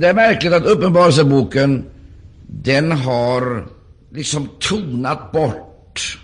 [0.00, 1.84] Det är märkligt att Uppenbarelseboken,
[2.46, 3.66] den har
[4.10, 6.18] liksom tonat bort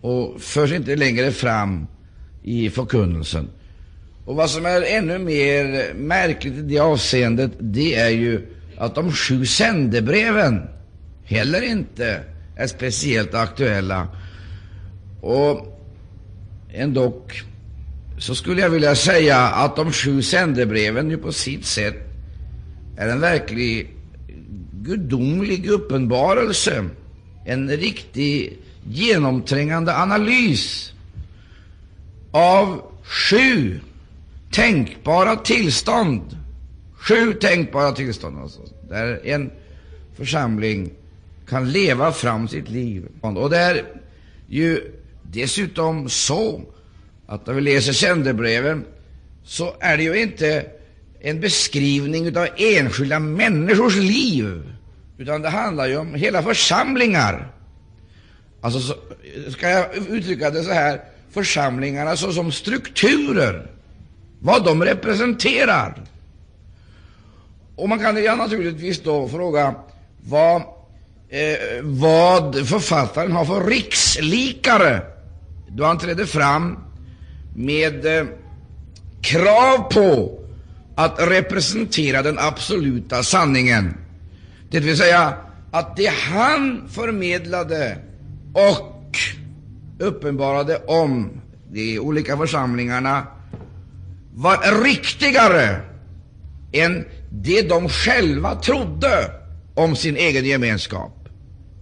[0.00, 1.86] och förs inte längre fram
[2.42, 3.48] i förkunnelsen.
[4.24, 8.46] Och vad som är ännu mer märkligt i det avseendet, det är ju
[8.78, 10.60] att de sju sändebreven
[11.24, 12.20] heller inte
[12.56, 14.08] är speciellt aktuella.
[15.20, 15.80] Och
[16.72, 17.42] ändock
[18.18, 22.08] så skulle jag vilja säga att de sju sändebreven ju på sitt sätt
[22.96, 23.90] är en verklig
[24.82, 26.88] gudomlig uppenbarelse,
[27.44, 30.92] en riktig genomträngande analys
[32.30, 33.80] av sju
[34.50, 36.36] tänkbara tillstånd.
[36.94, 39.50] Sju tänkbara tillstånd, alltså, där en
[40.16, 40.90] församling
[41.48, 43.06] kan leva fram sitt liv.
[43.20, 43.84] Och det är
[44.48, 44.80] ju
[45.22, 46.62] dessutom så
[47.26, 48.84] att när vi läser sändebreven
[49.44, 50.66] så är det ju inte
[51.24, 54.62] en beskrivning av enskilda människors liv,
[55.18, 57.52] utan det handlar ju om hela församlingar.
[58.60, 58.94] Alltså, så,
[59.50, 61.00] ska jag uttrycka det så här,
[61.30, 63.70] församlingarna såsom strukturer,
[64.40, 66.02] vad de representerar.
[67.76, 69.74] Och man kan ja, naturligtvis då fråga
[70.24, 70.56] vad,
[71.28, 75.02] eh, vad författaren har för rikslikare
[75.68, 76.78] då han trädde fram
[77.56, 78.26] med eh,
[79.20, 80.41] krav på
[80.94, 83.94] att representera den absoluta sanningen.
[84.70, 85.34] Det vill säga
[85.70, 87.98] att det han förmedlade
[88.52, 89.18] och
[89.98, 91.30] uppenbarade om
[91.70, 93.26] de olika församlingarna
[94.34, 95.80] var riktigare
[96.72, 99.30] än det de själva trodde
[99.74, 101.28] om sin egen gemenskap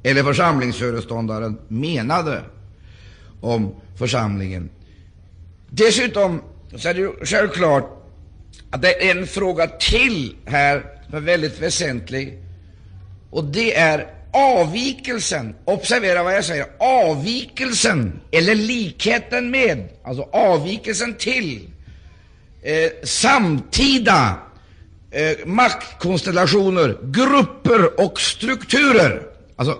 [0.02, 2.42] eller församlingsföreståndaren menade
[3.40, 4.70] om församlingen.
[5.70, 6.42] Dessutom
[6.76, 7.99] så är det ju självklart
[8.78, 12.38] det är en fråga till här som är väldigt väsentlig,
[13.30, 15.54] och det är avvikelsen.
[15.64, 16.66] Observera vad jag säger.
[16.78, 21.68] Avvikelsen, eller likheten med, alltså avvikelsen till
[22.62, 24.38] eh, samtida
[25.10, 29.22] eh, maktkonstellationer, grupper och strukturer.
[29.56, 29.78] Alltså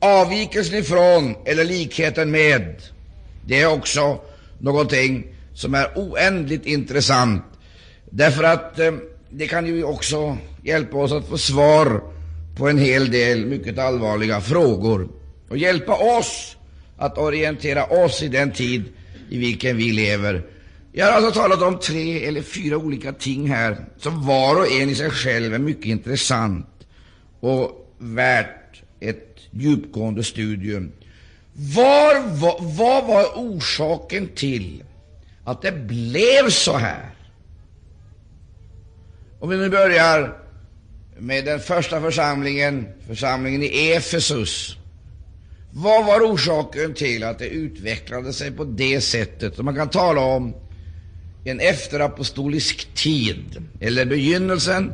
[0.00, 2.82] avvikelsen ifrån eller likheten med,
[3.46, 4.20] det är också
[4.58, 7.44] någonting som är oändligt intressant,
[8.12, 8.92] därför att eh,
[9.30, 12.02] det kan ju också hjälpa oss att få svar
[12.56, 15.08] på en hel del mycket allvarliga frågor
[15.48, 16.56] och hjälpa oss
[16.96, 18.84] att orientera oss i den tid
[19.30, 20.42] i vilken vi lever.
[20.92, 24.90] Jag har alltså talat om tre eller fyra olika ting här som var och en
[24.90, 26.66] i sig själv är mycket intressant
[27.40, 30.92] och värt ett djupgående studium.
[31.52, 34.84] Var, var, vad var orsaken till
[35.44, 37.11] att det blev så här?
[39.42, 40.36] Om vi nu börjar
[41.18, 44.76] med den första församlingen, församlingen i Efesus.
[45.70, 49.58] Vad var orsaken till att det utvecklade sig på det sättet?
[49.58, 50.54] Man kan tala om
[51.44, 54.92] en efterapostolisk tid, eller begynnelsen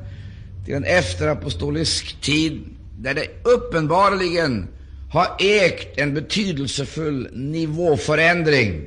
[0.64, 2.64] till en efterapostolisk tid,
[2.98, 4.68] där det uppenbarligen
[5.12, 8.86] har ägt en betydelsefull nivåförändring.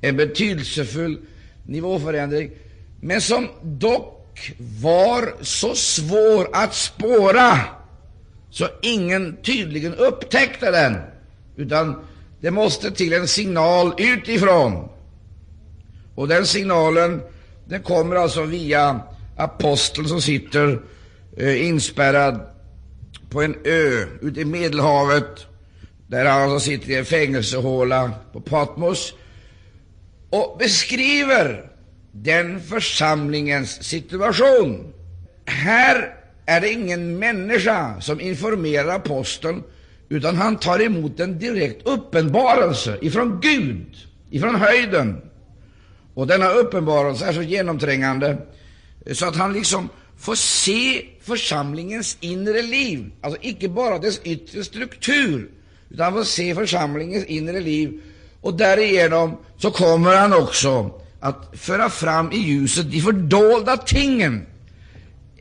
[0.00, 1.18] En betydelsefull
[1.66, 2.50] nivåförändring,
[3.00, 4.18] men som dock
[4.80, 7.58] var så svår att spåra
[8.50, 10.96] så ingen tydligen upptäckte den,
[11.56, 12.04] utan
[12.40, 14.88] det måste till en signal utifrån.
[16.14, 17.22] Och den signalen
[17.64, 19.00] den kommer alltså via
[19.36, 20.82] aposteln som sitter
[21.36, 22.40] eh, inspärrad
[23.30, 25.46] på en ö ute i Medelhavet,
[26.06, 29.14] där han alltså sitter i en fängelsehåla på Patmos
[30.30, 31.71] och beskriver
[32.12, 34.92] den församlingens situation.
[35.44, 36.14] Här
[36.46, 39.62] är det ingen människa som informerar aposteln,
[40.08, 43.96] utan han tar emot en direkt uppenbarelse ifrån Gud,
[44.30, 45.20] ifrån höjden.
[46.14, 48.38] Och denna uppenbarelse är så genomträngande
[49.12, 55.50] så att han liksom får se församlingens inre liv, alltså icke bara dess yttre struktur,
[55.90, 58.00] utan han får se församlingens inre liv,
[58.40, 64.46] och därigenom så kommer han också att föra fram i ljuset de fördolda tingen,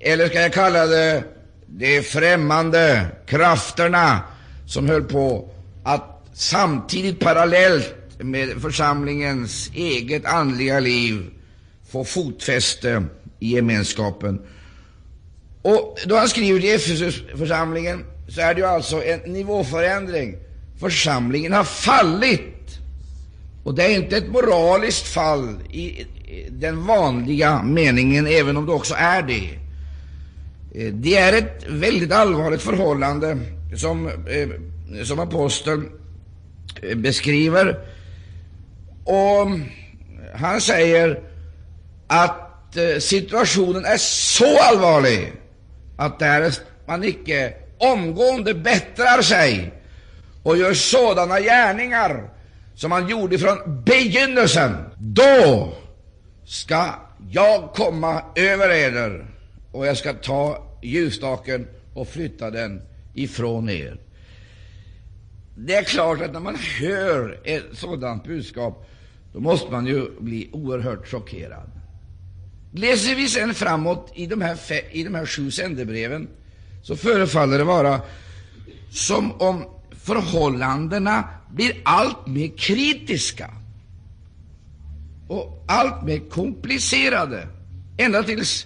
[0.01, 1.23] eller ska jag kalla det
[1.67, 4.19] de främmande krafterna
[4.67, 5.49] som höll på
[5.83, 11.29] att samtidigt, parallellt med församlingens eget andliga liv,
[11.91, 13.03] få fotfäste
[13.39, 14.41] i gemenskapen.
[15.61, 20.35] Och då han skriver till Efesusförsamlingen så är det ju alltså en nivåförändring.
[20.79, 22.60] Församlingen har fallit.
[23.63, 26.05] Och det är inte ett moraliskt fall i
[26.49, 29.49] den vanliga meningen, även om det också är det.
[30.75, 33.37] Eh, det är ett väldigt allvarligt förhållande
[33.75, 35.89] som, eh, som aposteln
[36.81, 37.79] eh, beskriver.
[39.05, 39.47] Och
[40.35, 41.19] han säger
[42.07, 42.47] att
[42.99, 45.33] situationen är så allvarlig
[45.97, 49.73] att därest man icke omgående bättrar sig
[50.43, 52.29] och gör sådana gärningar
[52.81, 55.73] som man gjorde från begynnelsen, då
[56.45, 56.89] ska
[57.31, 59.25] jag komma över eder
[59.71, 62.81] och jag ska ta ljusstaken och flytta den
[63.13, 63.99] ifrån er.
[65.57, 68.87] Det är klart att när man hör ett sådant budskap,
[69.33, 71.71] då måste man ju bli oerhört chockerad.
[72.73, 74.57] Läser vi sen framåt i de här,
[74.91, 76.27] i de här sju sändebreven,
[76.83, 78.01] så förefaller det vara
[78.91, 83.53] som om förhållandena blir allt mer kritiska
[85.27, 87.47] och allt mer komplicerade,
[87.97, 88.65] ända tills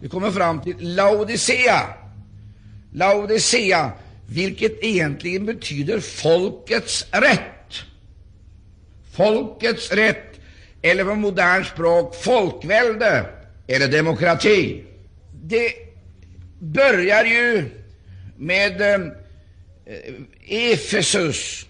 [0.00, 1.82] vi kommer fram till Laodicea.
[2.92, 3.92] Laodicea,
[4.26, 7.82] vilket egentligen betyder folkets rätt.
[9.12, 10.40] Folkets rätt,
[10.82, 13.26] eller på modernt språk folkvälde
[13.66, 14.84] eller demokrati.
[15.42, 15.72] Det
[16.58, 17.70] börjar ju
[18.36, 19.00] med eh,
[20.72, 21.65] Efesus.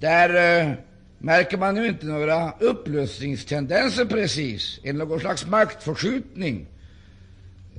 [0.00, 0.72] Där eh,
[1.18, 6.66] märker man ju inte några upplösningstendenser precis, eller någon slags maktförskjutning.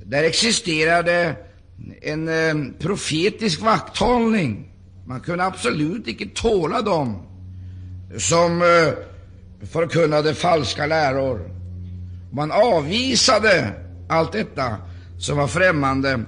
[0.04, 1.36] Där existerade
[2.02, 4.72] en eh, profetisk vakthållning.
[5.06, 7.22] Man kunde absolut icke tåla dem
[8.18, 8.94] som eh,
[9.66, 11.50] förkunnade falska läror.
[12.32, 13.72] Man avvisade
[14.08, 14.76] allt detta
[15.18, 16.20] som var främmande,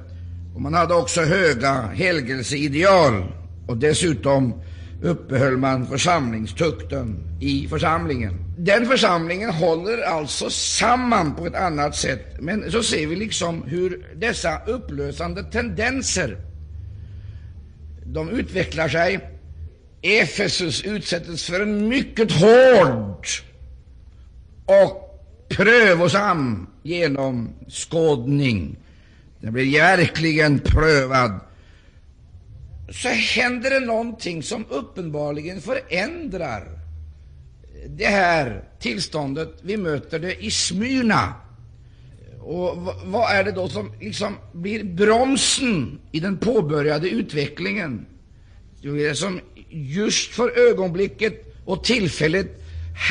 [0.55, 3.25] och man hade också höga helgelseideal,
[3.67, 4.63] och dessutom
[5.05, 8.45] uppehöll man församlingstukten i församlingen.
[8.59, 14.07] Den församlingen håller alltså samman på ett annat sätt, men så ser vi liksom hur
[14.17, 16.37] dessa upplösande tendenser
[18.07, 19.31] de utvecklar sig.
[20.03, 23.27] Efesus utsätts för en mycket hård
[24.65, 28.77] och prövosam genomskådning.
[29.41, 31.41] Den blir verkligen prövad
[32.89, 36.79] så händer det någonting som uppenbarligen förändrar
[37.89, 39.55] det här tillståndet.
[39.63, 41.35] Vi möter det i Smyrna.
[42.41, 48.07] Och vad är det då som liksom blir bromsen i den påbörjade utvecklingen?
[48.81, 49.41] Jo, Det som
[49.71, 52.47] just för ögonblicket och tillfället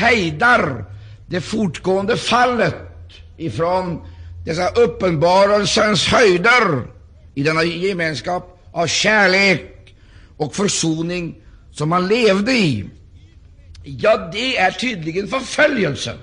[0.00, 0.84] hejdar
[1.26, 2.76] det fortgående fallet
[3.36, 4.00] ifrån
[4.44, 6.86] dessa uppenbarelsens höjder
[7.34, 9.94] i denna gemenskap av kärlek
[10.36, 11.36] och försoning
[11.72, 12.84] som man levde i,
[13.84, 16.16] ja, det är tydligen förföljelsen.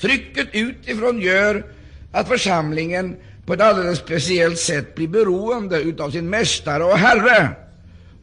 [0.00, 1.64] Trycket utifrån gör
[2.12, 7.48] att församlingen på ett alldeles speciellt sätt blir beroende av sin mästare och herre.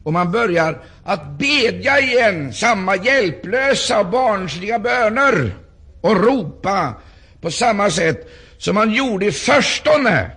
[0.04, 5.54] Och man börjar att bedja igen samma hjälplösa och barnsliga böner
[6.00, 6.94] och ropa
[7.40, 10.30] på samma sätt som man gjorde i förstone,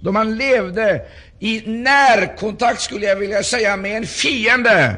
[0.00, 1.02] då man levde
[1.40, 4.96] i närkontakt, skulle jag vilja säga, med en fiende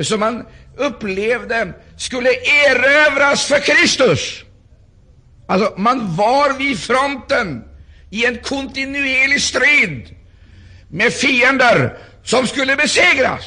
[0.00, 0.46] som man
[0.76, 4.44] upplevde skulle erövras för Kristus.
[5.46, 7.64] Alltså, man var vid fronten
[8.10, 10.16] i en kontinuerlig strid
[10.88, 13.44] med fiender som skulle besegras.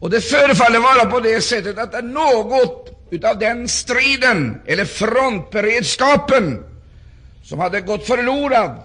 [0.00, 6.64] Och det förefaller vara på det sättet att något utav den striden, eller frontberedskapen,
[7.44, 8.82] som hade gått förlorad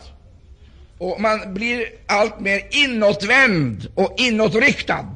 [1.01, 5.07] och man blir allt mer inåtvänd och inåtriktad.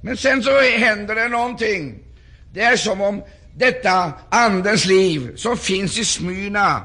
[0.00, 1.98] Men sen så händer det någonting.
[2.54, 3.22] Det är som om
[3.56, 6.82] detta Andens liv som finns i Smyrna,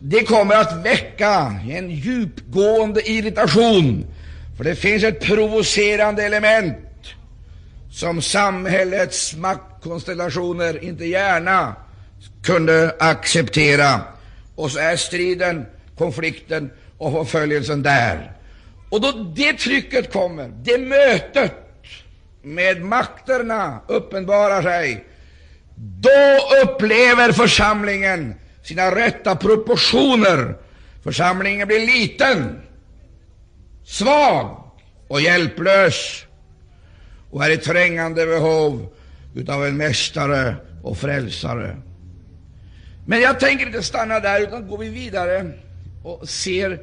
[0.00, 4.06] det kommer att väcka en djupgående irritation,
[4.56, 6.76] för det finns ett provocerande element
[7.92, 11.74] som samhällets maktkonstellationer inte gärna
[12.42, 14.00] kunde acceptera.
[14.54, 15.66] Och så är striden,
[15.98, 18.32] konflikten och förföljelsen där.
[18.90, 21.54] Och då det trycket kommer, det mötet
[22.42, 25.04] med makterna uppenbarar sig,
[25.76, 30.54] då upplever församlingen sina rätta proportioner.
[31.04, 32.60] Församlingen blir liten,
[33.84, 34.70] svag
[35.08, 36.24] och hjälplös
[37.30, 38.88] och är i trängande behov
[39.34, 41.76] utav en mästare och frälsare.
[43.06, 45.52] Men jag tänker inte stanna där, utan går vi vidare
[46.02, 46.82] och ser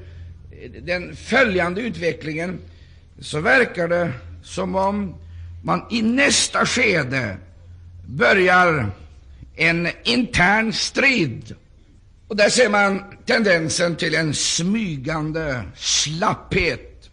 [0.82, 2.60] den följande utvecklingen,
[3.20, 4.12] så verkar det
[4.44, 5.16] som om
[5.64, 7.38] man i nästa skede
[8.08, 8.92] börjar
[9.56, 11.56] en intern strid
[12.28, 17.10] Och där ser man tendensen till en smygande slapphet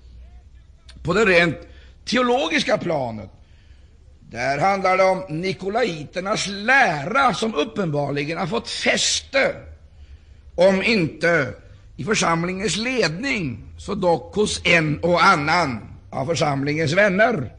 [1.02, 1.56] på det rent
[2.04, 3.30] teologiska planet.
[4.30, 9.54] Där handlar det om nikolaiternas lära som uppenbarligen har fått fäste,
[10.54, 11.54] om inte
[11.96, 17.52] i församlingens ledning, så dock hos en och annan av församlingens vänner.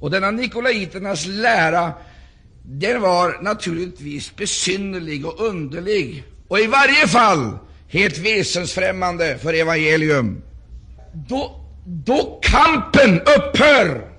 [0.00, 1.92] Och denna nikolaiternas lära,
[2.62, 10.42] den var naturligtvis besynnerlig och underlig och i varje fall helt väsensfrämmande för evangelium.
[11.12, 14.10] Då, då kampen upphör,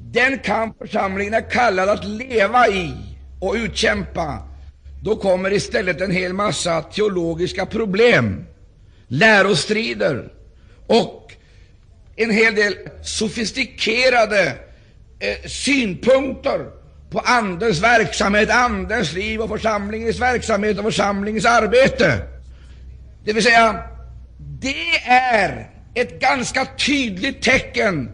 [0.00, 2.94] den kamp församlingen är kallad att leva i
[3.40, 4.47] och utkämpa,
[5.02, 8.44] då kommer istället en hel massa teologiska problem,
[9.08, 10.28] lärostrider
[10.86, 11.32] och
[12.16, 14.52] en hel del sofistikerade
[15.18, 16.66] eh, synpunkter
[17.10, 22.18] på Andens verksamhet, Andens liv och församlingens verksamhet och församlingens arbete.
[23.24, 23.82] Det vill säga,
[24.38, 28.10] det är ett ganska tydligt tecken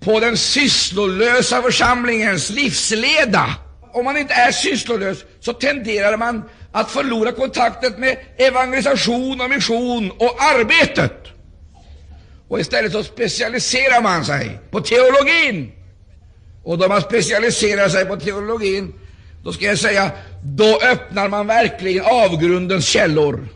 [0.00, 3.56] på den sysslolösa församlingens livsleda.
[3.94, 10.10] Om man inte är sysslolös så tenderar man att förlora kontakten med evangelisation och mission
[10.10, 11.12] och arbetet.
[12.48, 15.72] Och istället så specialiserar man sig på teologin.
[16.64, 18.94] Och då man specialiserar sig på teologin,
[19.44, 20.10] då ska jag säga,
[20.44, 23.48] då öppnar man verkligen avgrundens källor.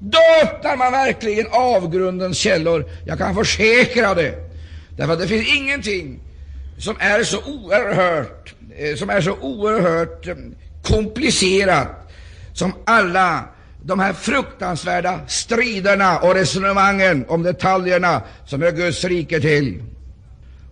[0.00, 2.84] Då öppnar man verkligen avgrundens källor.
[3.06, 4.34] Jag kan försäkra det.
[4.96, 6.20] Därför att det finns ingenting
[6.78, 10.34] som är så oerhört, Eh, som är så oerhört eh,
[10.82, 11.88] komplicerat
[12.52, 13.44] som alla
[13.82, 19.82] de här fruktansvärda striderna och resonemangen om detaljerna som hör Guds rike till.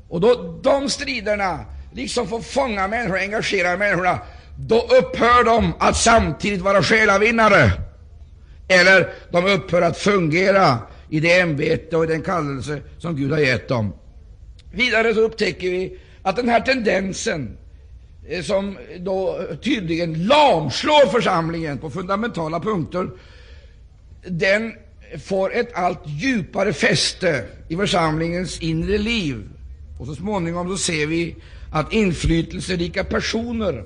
[0.09, 4.19] Och då de striderna liksom får fånga människor och engagera människorna,
[4.59, 7.73] då upphör de att samtidigt vara själavinnare.
[8.69, 10.79] Eller de upphör att fungera
[11.11, 13.93] i det ämbete och i den kallelse som Gud har gett dem.
[14.73, 17.57] Vidare så upptäcker vi att den här tendensen,
[18.31, 23.11] Eh, som då tydligen lamslår församlingen på fundamentala punkter,
[24.29, 24.73] den
[25.25, 29.49] får ett allt djupare fäste i församlingens inre liv.
[30.01, 31.37] Och så småningom så ser vi
[31.73, 33.85] att inflytelserika personer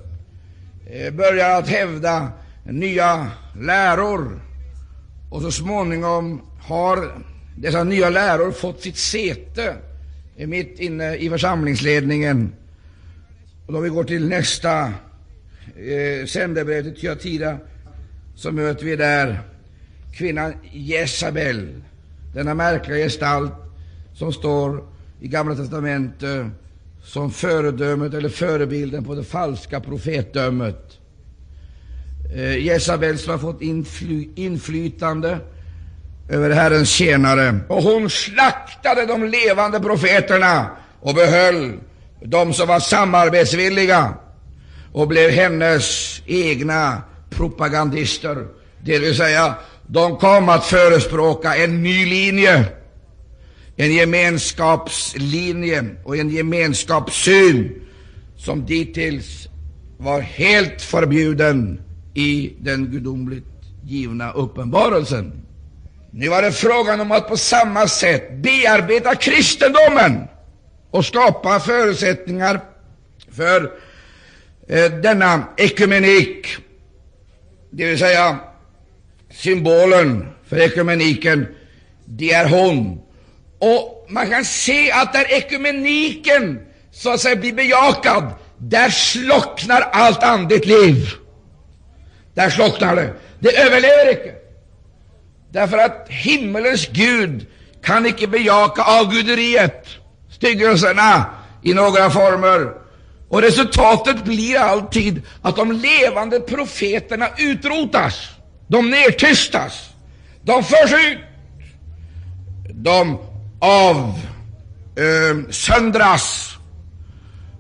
[0.91, 2.29] eh, börjar att hävda
[2.65, 4.41] nya läror.
[5.31, 7.13] Och så småningom har
[7.57, 9.77] dessa nya läror fått sitt säte
[10.37, 12.53] eh, mitt inne i församlingsledningen.
[13.67, 14.93] Och då vi går till nästa
[15.77, 17.59] eh, sändebrev till Tyatira
[18.35, 19.41] så möter vi där
[20.15, 21.83] kvinnan Jezabel,
[22.35, 23.53] denna märkliga gestalt
[24.15, 24.85] som står
[25.21, 26.47] i Gamla testamentet
[27.05, 30.99] som föredömet eller förebilden på det falska profetdömet.
[32.35, 35.39] Eh, Jezabel som har fått infly, inflytande
[36.29, 37.61] över Herrens tjänare.
[37.69, 41.73] Och hon slaktade de levande profeterna och behöll
[42.25, 44.15] de som var samarbetsvilliga
[44.93, 48.47] och blev hennes egna propagandister.
[48.85, 49.55] Det vill säga,
[49.87, 52.65] de kom att förespråka en ny linje,
[53.77, 57.83] en gemenskapslinje och en gemenskapssyn
[58.37, 59.49] som dittills
[59.99, 61.81] var helt förbjuden
[62.15, 63.45] i den gudomligt
[63.83, 65.33] givna uppenbarelsen.
[66.11, 70.29] Nu var det frågan om att på samma sätt bearbeta kristendomen
[70.95, 72.61] och skapa förutsättningar
[73.33, 73.73] för
[74.69, 76.57] eh, denna ekumenik,
[77.71, 78.39] det vill säga
[79.31, 81.47] symbolen för ekumeniken,
[82.05, 83.01] det är hon.
[83.59, 86.61] Och man kan se att där ekumeniken
[86.93, 91.09] så att säga blir bejakad, där slocknar allt andligt liv.
[92.35, 93.13] Där slocknar det.
[93.39, 94.35] Det överlever icke.
[95.53, 97.47] Därför att himmelens Gud
[97.83, 99.87] kan icke bejaka avguderiet,
[100.45, 101.27] styggelserna
[101.63, 102.73] i några former.
[103.29, 108.29] Och resultatet blir alltid att de levande profeterna utrotas,
[108.67, 109.91] de nedtystas,
[110.43, 111.19] de förs ut,
[112.71, 113.19] de
[114.97, 116.61] avsöndras, ehm,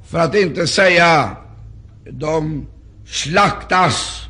[0.00, 1.36] eh, för att inte säga
[2.10, 2.66] de
[3.06, 4.20] slaktas.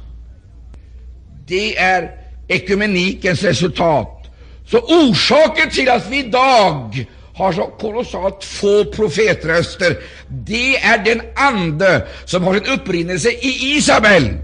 [1.46, 2.11] Det är
[2.49, 4.26] ekumenikens resultat.
[4.66, 9.99] Så orsaken till att vi idag har så kolossalt få profetröster,
[10.29, 14.37] det är den ande som har sin upprinnelse i Isabel,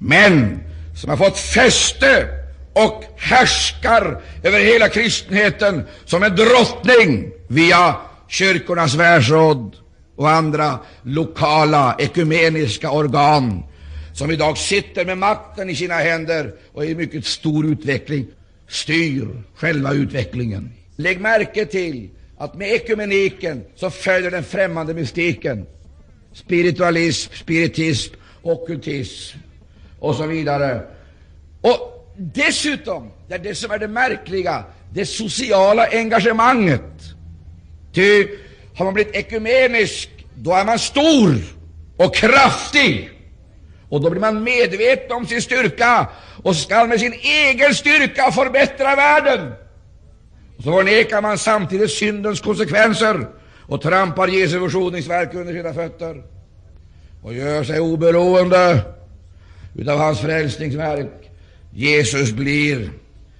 [0.00, 0.60] men
[0.96, 2.28] som har fått fäste
[2.72, 7.96] och härskar över hela kristenheten som en drottning via
[8.28, 9.76] kyrkornas världsråd
[10.16, 13.62] och andra lokala ekumeniska organ
[14.14, 18.26] som idag sitter med makten i sina händer och i mycket stor utveckling
[18.68, 20.72] styr själva utvecklingen.
[20.96, 25.66] Lägg märke till att med ekumeniken så följer den främmande mystiken.
[26.32, 29.38] Spiritualism, spiritism, ockultism
[29.98, 30.82] och så vidare.
[31.60, 36.80] Och dessutom, det är det som är det märkliga, det sociala engagemanget.
[37.92, 38.26] Ty
[38.76, 41.34] har man blivit ekumenisk, då är man stor
[41.96, 43.10] och kraftig.
[43.88, 46.08] Och då blir man medveten om sin styrka
[46.42, 49.52] och skall med sin egen styrka förbättra världen.
[50.64, 53.26] Så förnekar man samtidigt syndens konsekvenser
[53.62, 56.22] och trampar Jesu försoningsverk under sina fötter
[57.22, 58.80] och gör sig oberoende
[59.74, 61.30] utav hans frälsningsverk.
[61.72, 62.90] Jesus blir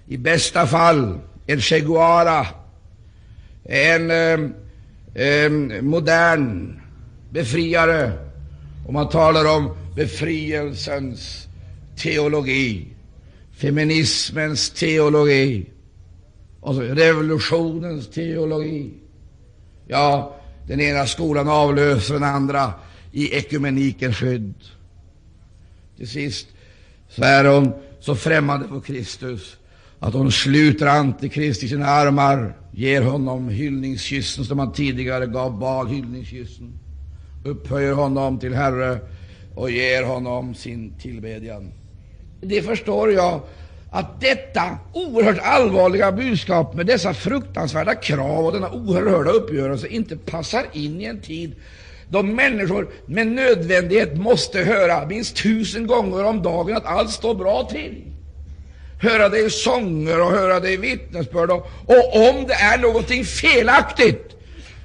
[0.09, 2.47] i bästa fall en Che Guevara,
[3.65, 4.41] en eh,
[5.27, 5.51] eh,
[5.83, 6.81] modern
[7.31, 8.13] befriare,
[8.87, 11.47] och man talar om befrielsens
[11.97, 12.87] teologi,
[13.57, 15.71] feminismens teologi,
[16.65, 18.91] och så revolutionens teologi.
[19.87, 22.73] Ja, den ena skolan avlöser den andra
[23.13, 24.55] i ekumenikens skydd.
[25.97, 26.47] Till sist
[27.09, 29.57] så är hon så främmande för Kristus
[29.99, 35.87] att hon sluter Antikrist i sina armar, ger honom hyllningskyssen som han tidigare gav Baal
[35.87, 36.73] hyllningskyssen,
[37.45, 38.99] upphöjer honom till Herre
[39.55, 41.73] och ger honom sin tillbedjan.
[42.41, 43.41] Det förstår jag
[43.95, 50.65] att detta oerhört allvarliga budskap med dessa fruktansvärda krav och denna oerhörda uppgörelse inte passar
[50.73, 51.55] in i en tid
[52.09, 57.69] då människor med nödvändighet måste höra minst tusen gånger om dagen att allt står bra
[57.71, 58.03] till.
[59.03, 61.51] Höra det i sånger och höra det i vittnesbörd.
[61.51, 64.37] Och, och om det är någonting felaktigt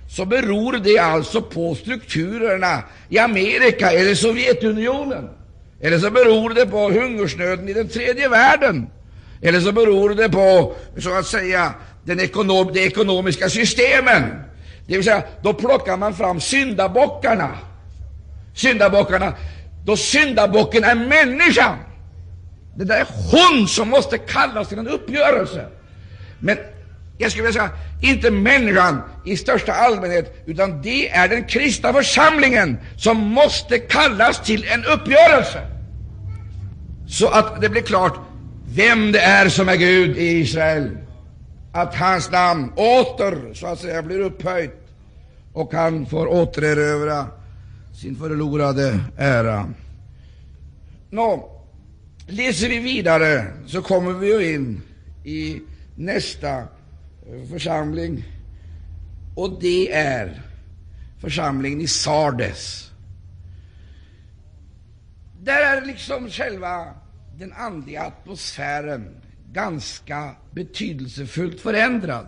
[0.10, 5.30] så beror det alltså på strukturerna i Amerika eller Sovjetunionen.
[5.82, 8.88] Eller så beror det på hungersnöden i den tredje världen.
[9.41, 14.24] Eller så beror det på, så att säga, den ekonom, de ekonomiska systemen.
[14.88, 17.49] Det vill säga, då plockar man fram syndabockarna.
[18.54, 19.34] Syndabockarna,
[19.86, 21.78] då syndabocken är människan.
[22.75, 25.67] Det där är hon som måste kallas till en uppgörelse.
[26.39, 26.58] Men
[27.17, 27.71] jag skulle vilja säga,
[28.02, 34.65] inte människan i största allmänhet, utan det är den kristna församlingen som måste kallas till
[34.67, 35.62] en uppgörelse.
[37.08, 38.29] Så att det blir klart
[38.75, 40.97] vem det är som är Gud i Israel.
[41.71, 44.79] Att hans namn åter, så att säga, blir upphöjt
[45.53, 47.27] och han får återerövra
[48.01, 49.69] sin förlorade ära.
[51.10, 51.62] Nå,
[52.27, 54.82] läser vi vidare så kommer vi ju in
[55.23, 55.62] i
[55.95, 56.65] nästa eh,
[57.51, 58.23] församling,
[59.36, 60.41] och det är
[61.21, 62.91] församlingen i Sardes.
[65.41, 66.88] Där är liksom själva
[67.39, 69.15] den andliga atmosfären
[69.54, 72.25] ganska betydelsefullt förändrad.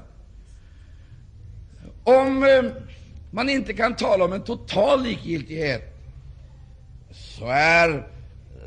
[2.03, 2.71] Om eh,
[3.31, 5.97] man inte kan tala om en total likgiltighet,
[7.11, 8.07] så är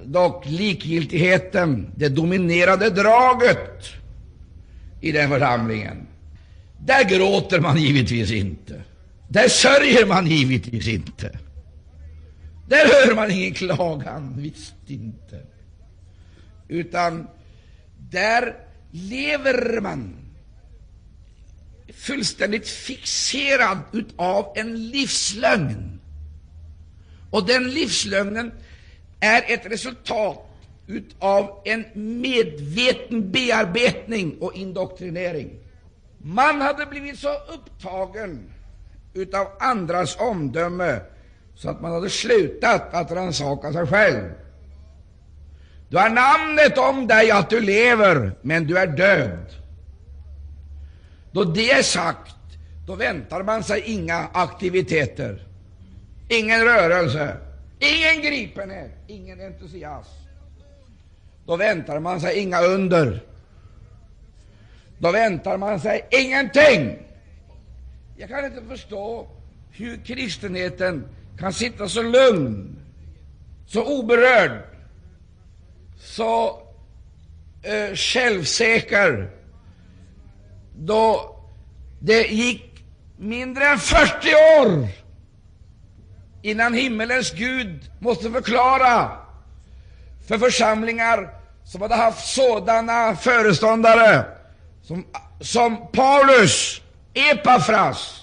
[0.04, 3.84] dock likgiltigheten det dominerande draget
[5.00, 6.06] i den församlingen.
[6.78, 8.82] Där gråter man givetvis inte.
[9.28, 11.38] Där sörjer man givetvis inte.
[12.68, 15.53] Där hör man ingen klagan, visst inte.
[16.68, 17.26] Utan
[18.10, 18.56] där
[18.90, 20.16] lever man
[21.94, 26.00] fullständigt fixerad utav en livslögn.
[27.30, 28.52] Och den livslögnen
[29.20, 30.50] är ett resultat
[30.86, 31.84] utav en
[32.20, 35.50] medveten bearbetning och indoktrinering.
[36.18, 38.50] Man hade blivit så upptagen
[39.14, 41.00] utav andras omdöme
[41.54, 44.30] så att man hade slutat att rannsaka sig själv.
[45.94, 49.54] Du har namnet om dig att du lever, men du är död.
[51.32, 52.36] Då det är sagt,
[52.86, 55.46] då väntar man sig inga aktiviteter,
[56.28, 57.36] ingen rörelse,
[57.78, 60.10] ingen gripenhet, ingen entusiasm.
[61.46, 63.22] Då väntar man sig inga under.
[64.98, 66.98] Då väntar man sig ingenting.
[68.16, 69.28] Jag kan inte förstå
[69.70, 72.76] hur kristenheten kan sitta så lugn,
[73.66, 74.73] så oberörd,
[76.04, 76.62] så
[77.62, 79.30] eh, självsäker,
[80.76, 81.36] då
[82.00, 82.84] det gick
[83.16, 84.28] mindre än 40
[84.60, 84.88] år
[86.42, 89.10] innan himmelens Gud måste förklara
[90.28, 91.30] för församlingar
[91.64, 94.24] som hade haft sådana föreståndare
[94.82, 95.04] som,
[95.40, 96.80] som Paulus,
[97.14, 98.20] Epafras,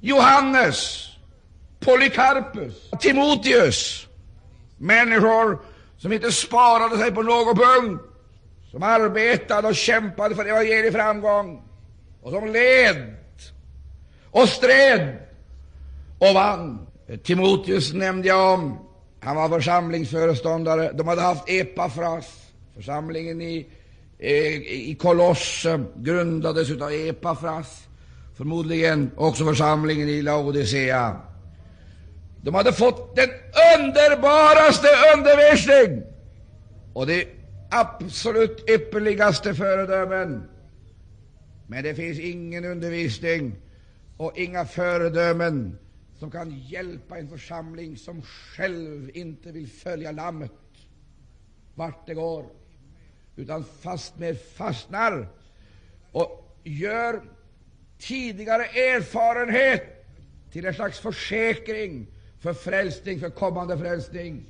[0.00, 1.08] Johannes,
[1.80, 4.06] Polycarpus, Timoteus,
[4.78, 5.71] människor
[6.02, 8.02] som inte sparade sig på någon punkt,
[8.70, 11.62] som arbetade och kämpade för evangelisk framgång
[12.22, 13.14] och som led
[14.30, 15.16] och stred
[16.18, 16.86] och vann.
[17.22, 18.78] Timoteus nämnde jag om.
[19.20, 20.92] Han var församlingsföreståndare.
[20.92, 22.26] De hade haft Epafras.
[22.74, 23.66] Församlingen i,
[24.18, 24.56] eh,
[24.90, 27.88] i Kolosse grundades av Epafras.
[28.36, 31.16] Förmodligen också församlingen i Laodicea.
[32.44, 33.30] De hade fått den
[33.78, 36.02] underbaraste undervisning
[36.92, 37.26] och de
[37.70, 40.48] absolut ypperligaste föredömen.
[41.66, 43.56] Men det finns ingen undervisning
[44.16, 45.78] och inga föredömen
[46.18, 50.50] som kan hjälpa en församling som själv inte vill följa Lammet
[51.74, 52.46] vart det går,
[53.36, 55.28] utan fastmer fastnar
[56.12, 57.22] och gör
[57.98, 60.06] tidigare erfarenhet
[60.52, 62.06] till en slags försäkring
[62.42, 64.44] för frälsning, för kommande frälsning.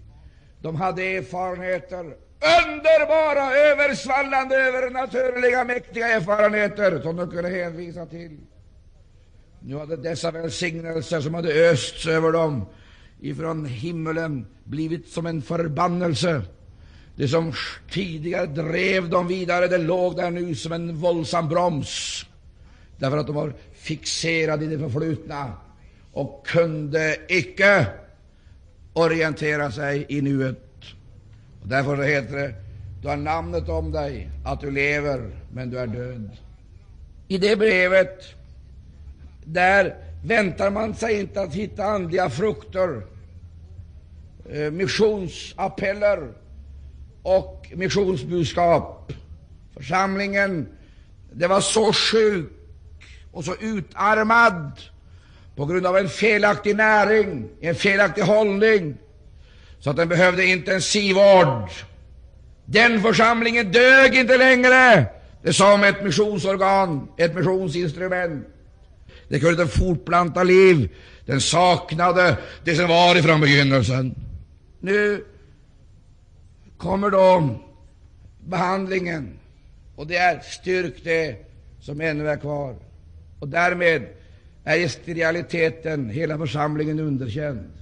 [0.60, 2.16] De hade erfarenheter,
[2.64, 8.38] underbara, översvallande, övernaturliga, mäktiga erfarenheter som de kunde hänvisa till.
[9.60, 12.66] Nu hade dessa välsignelser som hade östs över dem
[13.20, 16.42] ifrån himmelen blivit som en förbannelse.
[17.16, 17.52] Det som
[17.90, 22.26] tidigare drev dem vidare, det låg där nu som en våldsam broms,
[22.98, 25.52] därför att de var fixerade i det förflutna
[26.12, 27.86] och kunde icke
[28.92, 30.58] orientera sig i nuet.
[31.62, 32.54] Och därför heter det,
[33.02, 36.30] du har namnet om dig att du lever, men du är död.
[37.28, 38.24] I det brevet,
[39.44, 43.06] där väntar man sig inte att hitta andliga frukter,
[44.50, 46.32] eh, missionsappeller
[47.22, 49.12] och missionsbudskap.
[49.76, 50.68] Församlingen,
[51.32, 52.52] det var så sjuk
[53.32, 54.80] och så utarmad
[55.56, 58.94] på grund av en felaktig näring, en felaktig hållning,
[59.80, 61.70] så att den behövde intensivvård.
[62.64, 65.06] Den församlingen dög inte längre
[65.42, 68.46] Det sa om ett missionsorgan, ett missionsinstrument.
[69.28, 70.88] Det kunde inte fortplanta liv.
[71.26, 74.14] Den saknade det som var ifrån begynnelsen.
[74.80, 75.24] Nu
[76.76, 77.60] kommer då
[78.40, 79.38] behandlingen,
[79.96, 81.36] och det är styrk det
[81.80, 82.76] som ännu är kvar.
[83.40, 84.06] Och därmed
[84.64, 84.76] är
[85.08, 87.72] i realiteten hela församlingen underkänd.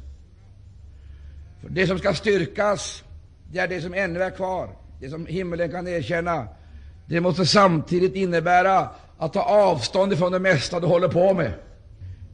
[1.61, 3.05] För det som ska styrkas,
[3.53, 6.49] det är det som ännu är kvar, det som himmelen kan erkänna.
[7.07, 8.89] Det måste samtidigt innebära
[9.19, 11.53] att ta avstånd från det mesta du håller på med.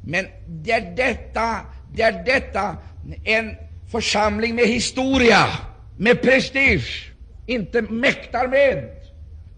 [0.05, 1.61] Men det är detta,
[1.95, 2.77] det är detta
[3.25, 3.51] en
[3.91, 5.47] församling med historia,
[5.99, 7.13] med prestige,
[7.47, 8.91] inte mäktar med.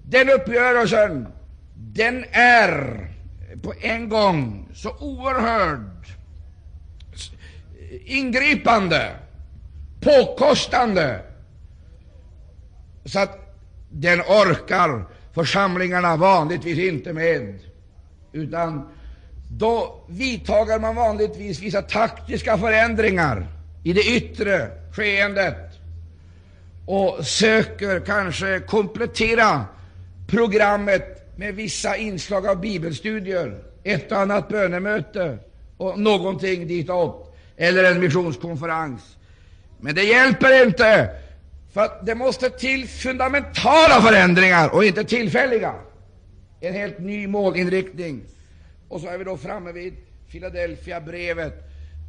[0.03, 1.27] Den uppgörelsen,
[1.77, 3.09] den är
[3.62, 6.16] på en gång så oerhört
[8.04, 9.16] ingripande,
[10.00, 11.20] påkostande,
[13.04, 13.38] så att
[13.90, 17.58] den orkar församlingarna vanligtvis inte med,
[18.32, 18.88] utan
[19.50, 23.46] då vidtager man vanligtvis vissa taktiska förändringar
[23.84, 25.80] i det yttre skeendet
[26.87, 29.64] och söker kanske komplettera
[30.26, 35.38] programmet med vissa inslag av bibelstudier, ett och annat bönemöte
[35.77, 39.16] och någonting ditåt, eller en missionskonferens.
[39.81, 41.11] Men det hjälper inte,
[41.72, 45.74] för det måste till fundamentala förändringar och inte tillfälliga.
[46.61, 48.22] En helt ny målinriktning.
[48.88, 49.94] Och så är vi då framme vid
[50.31, 51.55] Philadelphia-brevet,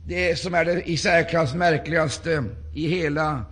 [0.08, 2.44] det som är det i särklass märkligaste
[2.76, 3.46] i hela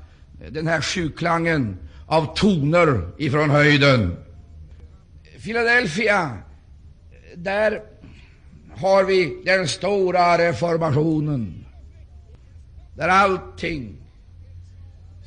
[0.50, 4.27] den här sjuklangen av toner ifrån höjden.
[5.48, 6.38] Philadelphia,
[7.36, 7.82] där
[8.76, 11.66] har vi den stora reformationen,
[12.96, 13.96] där allting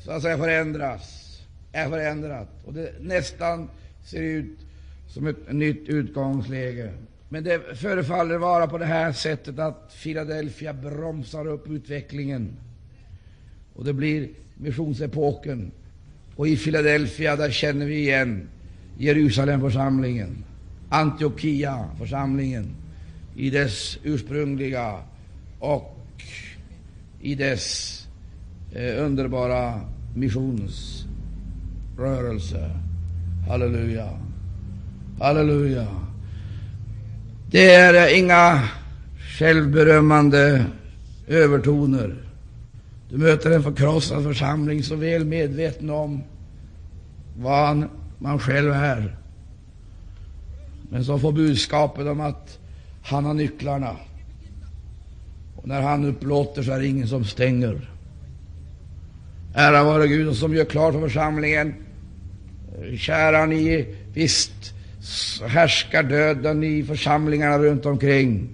[0.05, 1.37] så att säga förändras,
[1.71, 3.69] är förändrat, och det nästan
[4.05, 4.59] ser ut
[5.07, 6.93] som ett nytt utgångsläge.
[7.29, 12.57] Men det förefaller vara på det här sättet att Philadelphia bromsar upp utvecklingen,
[13.73, 15.71] och det blir missionsepoken.
[16.35, 18.49] Och i Philadelphia, där känner vi igen
[19.01, 20.43] Jerusalemförsamlingen,
[20.89, 22.75] Antiochia-församlingen
[23.35, 24.95] i dess ursprungliga
[25.59, 25.97] och
[27.21, 27.97] i dess
[28.73, 29.81] eh, underbara
[30.15, 32.71] missionsrörelse.
[33.47, 34.09] Halleluja.
[35.19, 35.87] Halleluja.
[37.51, 38.69] Det är inga
[39.39, 40.65] självberömmande
[41.27, 42.15] övertoner.
[43.09, 46.23] Du möter en förkrossad församling så väl medveten om
[47.37, 47.87] vad
[48.21, 49.15] man själv är,
[50.89, 52.59] men som får budskapet om att
[53.03, 53.95] han har nycklarna.
[55.55, 57.89] Och när han upplåter så är det ingen som stänger.
[59.55, 61.73] Ära vare Gud som gör klart för församlingen.
[62.97, 64.73] Kära ni, visst
[65.47, 68.49] härskar döden i församlingarna runt omkring.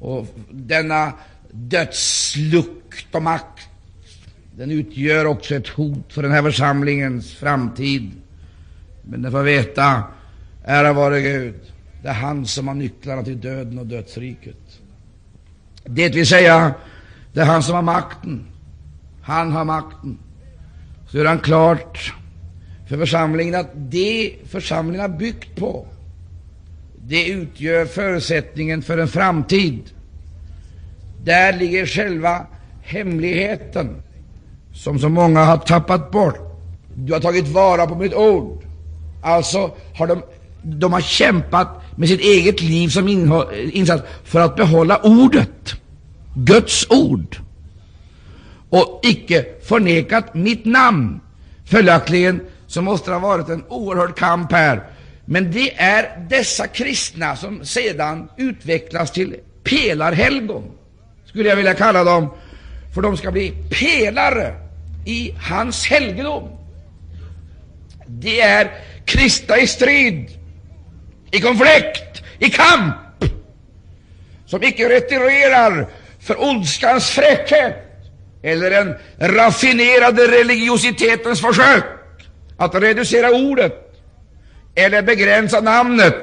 [0.00, 1.12] Och denna
[1.50, 3.68] dödslukt och makt,
[4.56, 8.10] den utgör också ett hot för den här församlingens framtid.
[9.08, 10.02] Men den får veta,
[10.64, 11.54] ära vare Gud,
[12.02, 14.80] det är han som har nycklarna till döden och dödsriket.
[15.84, 16.74] Det vill säga,
[17.32, 18.46] det är han som har makten.
[19.22, 20.18] Han har makten.
[21.08, 22.14] Så gör han klart
[22.88, 25.86] för församlingen att det församlingen har byggt på,
[27.08, 29.82] det utgör förutsättningen för en framtid.
[31.24, 32.46] Där ligger själva
[32.82, 34.02] hemligheten,
[34.72, 36.38] som så många har tappat bort.
[36.94, 38.65] Du har tagit vara på mitt ord.
[39.26, 40.22] Alltså har de,
[40.62, 43.08] de har kämpat med sitt eget liv som
[43.72, 45.74] insats för att behålla ordet,
[46.34, 47.36] Guds ord,
[48.70, 51.20] och icke förnekat mitt namn.
[51.64, 54.82] Följaktligen så måste det ha varit en oerhörd kamp här.
[55.24, 60.64] Men det är dessa kristna som sedan utvecklas till pelarhelgon,
[61.24, 62.30] skulle jag vilja kalla dem,
[62.94, 64.54] för de ska bli pelare
[65.04, 66.55] i hans helgedom.
[68.08, 68.70] Det är
[69.04, 70.30] kristna i strid,
[71.30, 72.94] i konflikt, i kamp,
[74.46, 75.86] som icke retirerar
[76.20, 77.74] för ondskans fräckhet
[78.42, 81.84] eller den raffinerade religiositetens försök
[82.56, 83.72] att reducera ordet
[84.74, 86.14] eller begränsa namnet,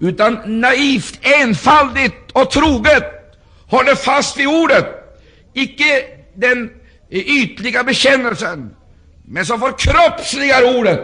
[0.00, 3.04] utan naivt, enfaldigt och troget
[3.66, 4.86] håller fast vid ordet,
[5.54, 6.70] icke den
[7.10, 8.74] ytliga bekännelsen,
[9.30, 11.00] men som förkroppsligar ordet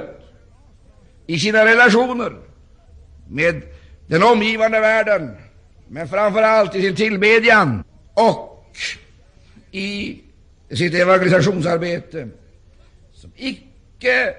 [1.26, 2.32] i sina relationer
[3.28, 3.62] med
[4.06, 5.36] den omgivande världen,
[5.88, 7.84] men framför allt i sin tillbedjan
[8.14, 8.66] och
[9.70, 10.20] i
[10.70, 12.28] sitt evangelisationsarbete,
[13.14, 14.34] som icke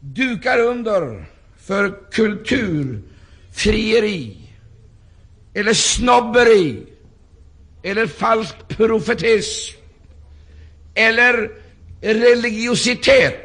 [0.00, 1.24] dukar under
[1.60, 4.36] för kulturfrieri
[5.54, 6.86] eller snobberi
[7.82, 9.78] eller falsk profetism
[10.94, 11.65] eller
[12.14, 13.42] religiositet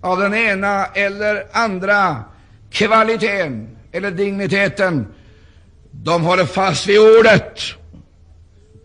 [0.00, 2.24] av den ena eller andra
[2.70, 5.06] kvaliteten eller digniteten.
[5.90, 7.60] De håller fast vid ordet,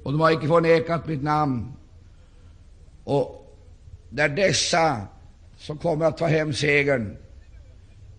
[0.03, 1.73] och de har icke förnekat mitt namn.
[3.03, 3.37] Och
[4.17, 5.01] är dessa
[5.57, 7.17] som kommer att ta hem segern.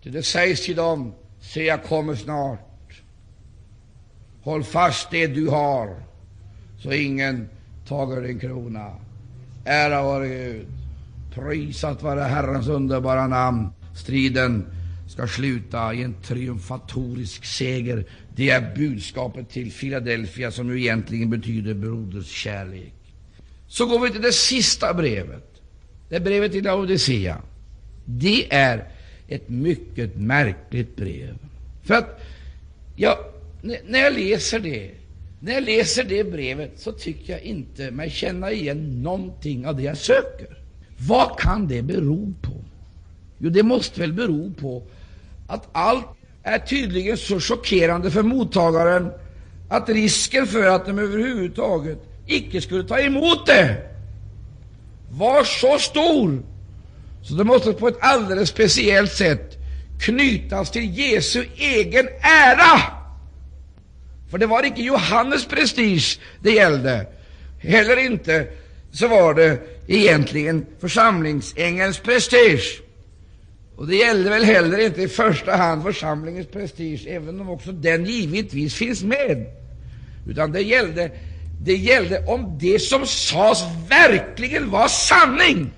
[0.03, 3.03] Det sägs till dem, se jag kommer snart.
[4.43, 5.97] Håll fast det du har,
[6.79, 7.49] så ingen
[7.89, 8.93] tager din krona.
[9.65, 10.67] Ära vare Gud.
[11.35, 13.69] Prisat vare Herrens underbara namn.
[13.95, 14.67] Striden
[15.09, 18.05] ska sluta i en triumfatorisk seger.
[18.37, 22.95] Det är budskapet till Filadelfia, som ju egentligen betyder broders kärlek.
[23.69, 25.63] Så går vi till det sista brevet.
[26.09, 27.43] Det brevet till Laodicea.
[28.05, 28.89] Det är
[29.29, 31.39] ett mycket märkligt brev.
[31.83, 32.21] För att,
[32.97, 33.19] ja,
[33.63, 34.91] när jag läser det,
[35.45, 39.83] när jag läser det brevet, så tycker jag inte mig känna igen någonting av det
[39.83, 40.47] jag söker.
[40.99, 42.53] Vad kan det bero på?
[43.39, 44.83] Jo, det måste väl bero på
[45.47, 46.07] att allt
[46.43, 49.11] är tydligen så chockerande för mottagaren
[49.69, 53.77] att risken för att de överhuvudtaget icke skulle ta emot det
[55.11, 56.43] var så stor
[57.23, 59.59] så det måste på ett alldeles speciellt sätt
[60.01, 63.02] knytas till Jesu egen ära.
[64.33, 67.07] För det var icke Johannes prestige det gällde,
[67.59, 68.47] heller inte
[68.93, 72.81] så var det egentligen församlingsängelns prestige.
[73.77, 78.05] Och det gällde väl heller inte i första hand församlingens prestige, även om också den
[78.05, 79.47] givetvis finns med,
[80.29, 81.11] utan det gällde,
[81.65, 85.71] det gällde om det som sades verkligen var sanning.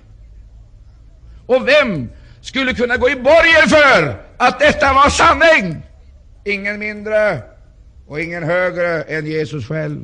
[1.45, 2.09] Och vem
[2.41, 5.81] skulle kunna gå i borgen för att detta var sanning?
[6.45, 7.41] Ingen mindre
[8.07, 10.01] och ingen högre än Jesus själv.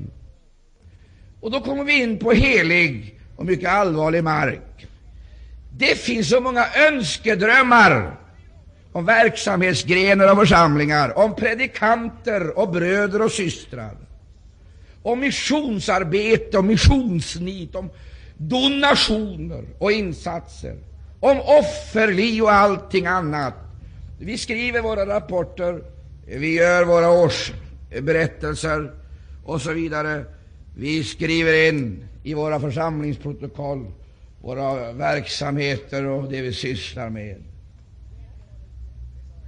[1.42, 4.88] Och då kommer vi in på helig och mycket allvarlig mark.
[5.78, 8.18] Det finns så många önskedrömmar
[8.92, 13.98] om verksamhetsgrenar och församlingar, om predikanter och bröder och systrar,
[15.04, 17.90] om missionsarbete och missionsnit, om
[18.38, 20.76] donationer och insatser,
[21.20, 23.54] om offerliv och allting annat.
[24.20, 25.84] Vi skriver våra rapporter,
[26.26, 27.10] vi gör våra
[28.02, 28.92] berättelser
[29.44, 30.26] och så vidare.
[30.76, 33.92] Vi skriver in i våra församlingsprotokoll
[34.42, 37.44] våra verksamheter och det vi sysslar med.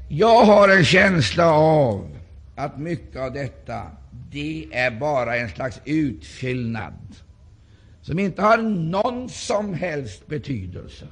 [0.10, 2.18] Jag har en känsla av
[2.56, 3.82] att mycket av detta,
[4.32, 7.16] det är bara en slags utfyllnad
[8.02, 11.08] som inte har någon som helst betydelse.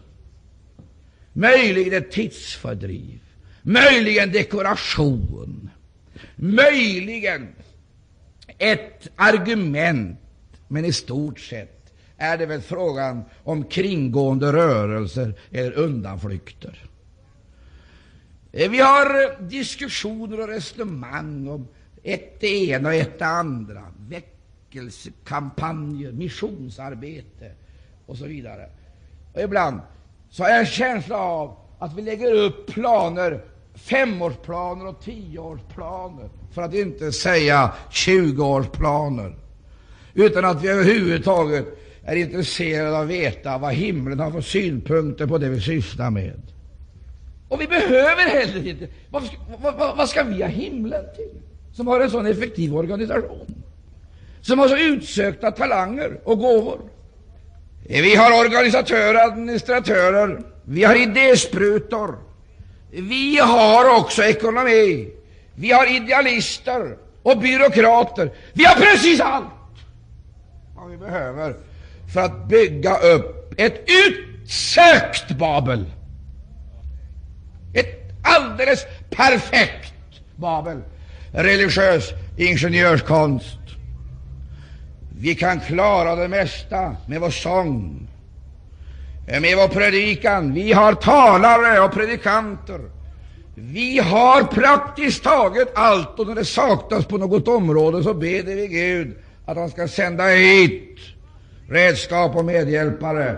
[1.34, 3.20] Möjligen ett tidsfördriv,
[3.62, 5.70] möjligen dekoration,
[6.36, 7.48] möjligen
[8.58, 10.20] ett argument,
[10.68, 16.86] men i stort sett är det väl frågan om kringgående rörelser eller undanflykter.
[18.52, 21.68] Eh, vi har eh, diskussioner och resonemang om
[22.04, 27.52] ett det ena och ett det andra, väckelsekampanjer, missionsarbete
[28.06, 28.70] och så vidare.
[29.34, 29.82] Och ibland
[30.30, 33.44] så har jag en känsla av att vi lägger upp planer,
[33.76, 39.36] femårsplaner och tioårsplaner, för att inte säga tjugoårsplaner,
[40.14, 41.66] utan att vi överhuvudtaget
[42.04, 46.42] är intresserade av att veta vad himlen har för synpunkter på det vi sysslar med.
[47.50, 48.88] Och vi behöver heller inte.
[49.10, 51.42] Vad ska, vad, vad ska vi ha himlen till,
[51.74, 53.64] som har en sån effektiv organisation,
[54.42, 56.80] som har så utsökta talanger och gåvor?
[57.88, 62.16] Vi har organisatörer, administratörer, vi har idésprutor,
[62.92, 65.10] vi har också ekonomi,
[65.56, 68.32] vi har idealister och byråkrater.
[68.54, 69.46] Vi har precis allt
[70.76, 71.56] vad vi behöver
[72.14, 75.86] för att bygga upp ett utsökt Babel.
[77.74, 79.94] Ett alldeles perfekt
[80.36, 80.82] Babel.
[81.34, 83.58] Religiös ingenjörskonst.
[85.20, 88.08] Vi kan klara det mesta med vår sång,
[89.26, 90.54] med vår predikan.
[90.54, 92.80] Vi har talare och predikanter.
[93.56, 98.68] Vi har praktiskt taget allt, och när det saknas på något område så beder vi
[98.68, 101.00] Gud att han ska sända hit
[101.70, 103.38] redskap och medhjälpare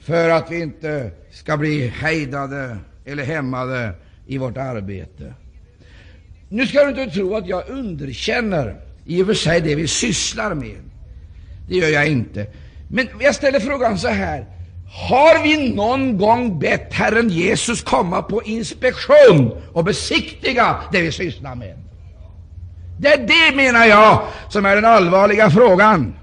[0.00, 3.92] för att vi inte ska bli hejdade eller hämmade
[4.26, 5.34] i vårt arbete.
[6.48, 10.54] Nu ska du inte tro att jag underkänner i och för sig det vi sysslar
[10.54, 10.80] med.
[11.68, 12.46] Det gör jag inte.
[12.88, 14.46] Men jag ställer frågan så här.
[14.92, 21.54] Har vi någon gång bett Herren Jesus komma på inspektion och besiktiga det vi sysslar
[21.54, 21.78] med?
[22.98, 26.14] Det är det, menar jag, som är den allvarliga frågan.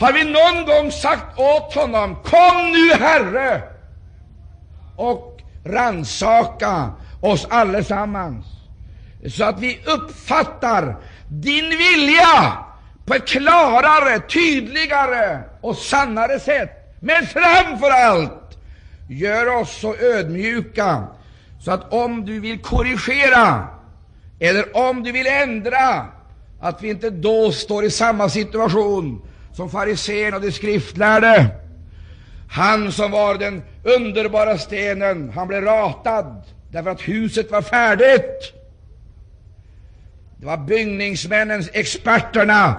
[0.00, 3.62] Har vi någon gång sagt åt honom, kom nu, Herre,
[4.96, 8.46] och ransaka oss allesammans,
[9.36, 10.96] så att vi uppfattar
[11.28, 12.52] din vilja
[13.04, 16.81] på ett klarare, tydligare och sannare sätt.
[17.04, 18.58] Men framför allt,
[19.08, 21.04] gör oss så ödmjuka
[21.60, 23.68] så att om du vill korrigera
[24.40, 26.06] eller om du vill ändra,
[26.60, 31.46] att vi inte då står i samma situation som farisén och de skriftlärde.
[32.50, 38.52] Han som var den underbara stenen, han blev ratad därför att huset var färdigt.
[40.36, 42.76] Det var byggningsmännen, experterna.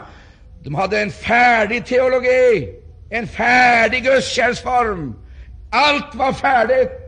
[0.64, 2.83] De hade en färdig teologi,
[3.14, 5.16] en färdig gudstjänstform.
[5.70, 7.00] Allt var färdigt.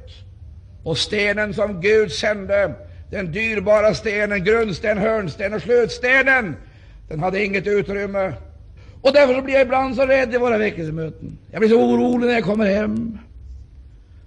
[0.83, 2.73] Och stenen som Gud sände,
[3.11, 6.55] den dyrbara stenen, grundsten, hörnsten och slutstenen,
[7.09, 8.33] den hade inget utrymme.
[9.01, 11.37] Och därför blir jag ibland så rädd i våra väckelsemöten.
[11.51, 13.17] Jag blir så orolig när jag kommer hem.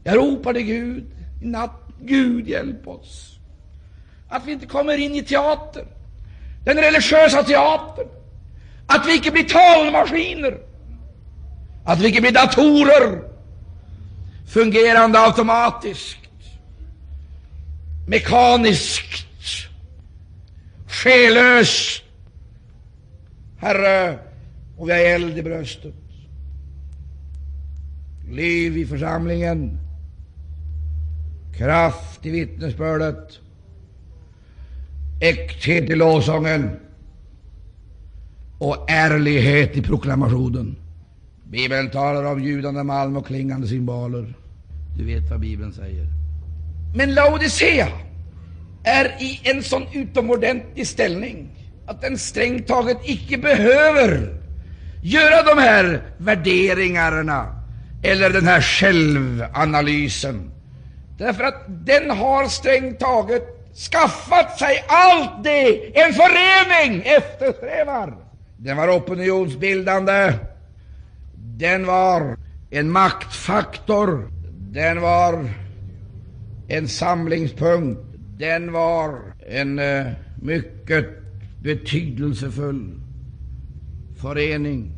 [0.04, 1.04] Jag ropar till Gud
[1.42, 1.82] i natt.
[2.00, 3.38] Gud, hjälp oss.
[4.28, 5.86] Att vi inte kommer in i teatern,
[6.64, 8.08] den religiösa teatern.
[8.86, 10.67] Att vi inte blir talmaskiner.
[11.88, 13.22] Att vi inte blir datorer,
[14.46, 16.18] fungerande automatiskt,
[18.06, 19.26] mekaniskt,
[20.86, 22.02] själlöst.
[23.58, 24.18] Herre,
[24.76, 25.94] och vi har eld i bröstet.
[28.30, 29.78] Liv i församlingen,
[31.56, 33.38] kraft i vittnesbördet,
[35.20, 36.80] äkthet i lovsången
[38.58, 40.76] och ärlighet i proklamationen.
[41.50, 44.34] Bibeln talar om ljudande malm och klingande cymbaler.
[44.96, 46.06] Du vet vad Bibeln säger.
[46.94, 47.88] Men Laodicea
[48.84, 51.48] är i en sån utomordentlig ställning
[51.86, 54.40] att den strängt taget icke behöver
[55.02, 57.46] göra de här värderingarna
[58.02, 60.50] eller den här självanalysen.
[61.18, 63.42] Därför att den har strängt taget
[63.90, 68.14] skaffat sig allt det en förening eftersträvar.
[68.56, 70.32] Den var opinionsbildande,
[71.58, 72.36] den var
[72.70, 74.30] en maktfaktor,
[74.72, 75.50] den var
[76.68, 78.00] en samlingspunkt,
[78.38, 80.06] den var en eh,
[80.42, 81.06] mycket
[81.62, 83.00] betydelsefull
[84.16, 84.92] förening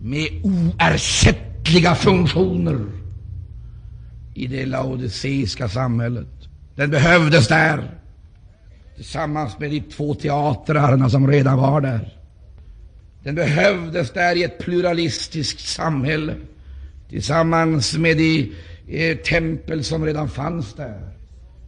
[0.00, 2.86] med oersättliga funktioner
[4.34, 6.48] i det laodiceiska samhället.
[6.76, 7.90] Den behövdes där
[8.96, 12.19] tillsammans med de två teatrarna som redan var där.
[13.22, 16.34] Den behövdes där i ett pluralistiskt samhälle
[17.08, 18.52] tillsammans med de
[18.88, 21.10] eh, tempel som redan fanns där.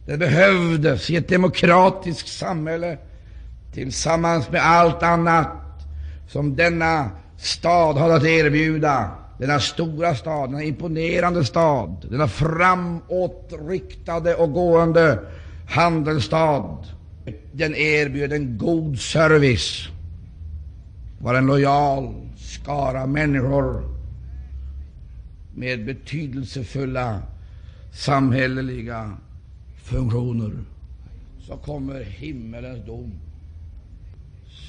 [0.05, 2.97] Den behövdes i ett demokratiskt samhälle
[3.73, 5.51] tillsammans med allt annat
[6.29, 9.11] som denna stad hade att erbjuda.
[9.39, 15.19] Denna stora stad, denna imponerande stad, denna framåtriktade och gående
[15.69, 16.77] handelsstad.
[17.51, 19.89] Den erbjöd en god service,
[21.23, 23.83] var en lojal skara människor
[25.55, 27.21] med betydelsefulla
[27.93, 29.17] samhälleliga
[29.83, 30.51] funktioner.
[31.39, 33.13] Så kommer himmelens dom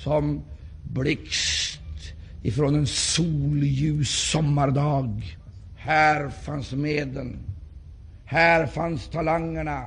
[0.04, 0.42] som
[0.82, 1.80] blixt
[2.42, 5.38] ifrån en solljus sommardag.
[5.76, 7.38] Här fanns medlen,
[8.24, 9.84] här fanns talangerna,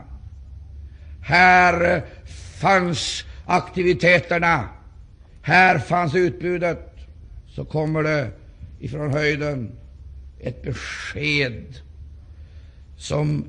[1.22, 2.06] här
[2.60, 4.70] fanns aktiviteterna,
[5.48, 6.94] här fanns utbudet.
[7.48, 8.32] Så kommer det
[8.80, 9.72] ifrån höjden
[10.40, 11.64] ett besked
[12.98, 13.46] som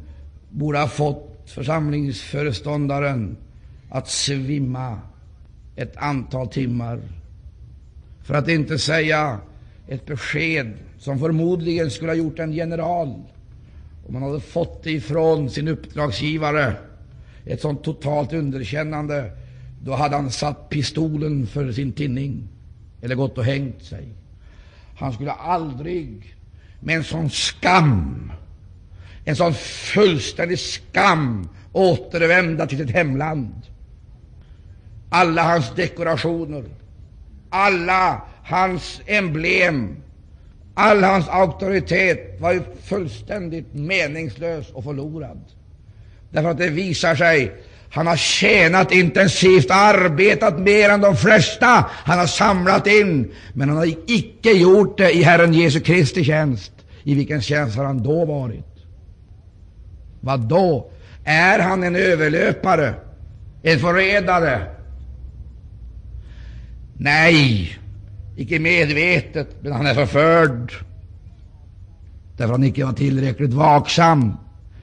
[0.51, 3.36] borde ha fått församlingsföreståndaren
[3.90, 5.01] att svimma
[5.76, 7.01] ett antal timmar.
[8.22, 9.38] För att inte säga
[9.88, 13.22] ett besked som förmodligen skulle ha gjort en general
[14.09, 16.74] om han hade fått det ifrån sin uppdragsgivare.
[17.46, 19.30] Ett sånt totalt underkännande.
[19.89, 22.49] Då hade han satt pistolen för sin tinning
[23.03, 24.09] eller gått och hängt sig.
[24.99, 26.36] Han skulle aldrig
[26.80, 28.32] med en sån skam,
[29.24, 29.55] en sån
[29.95, 33.62] fullständig skam, återvända till sitt hemland.
[35.11, 36.64] Alla hans dekorationer,
[37.51, 39.97] alla hans emblem,
[40.74, 45.41] all hans auktoritet var ju fullständigt meningslös och förlorad.
[46.30, 47.53] Därför att det visar sig
[47.91, 51.86] han har tjänat intensivt, arbetat mer än de flesta.
[51.91, 56.72] Han har samlat in, men han har icke gjort det i Herren Jesu Kristi tjänst.
[57.05, 58.64] I vilken tjänst har han då varit?
[60.20, 60.91] Vad då?
[61.24, 62.95] Är han en överlöpare,
[63.62, 64.66] en förrädare?
[66.97, 67.78] Nej,
[68.36, 70.72] icke medvetet, men han är förförd
[72.39, 74.32] därför han icke var tillräckligt vaksam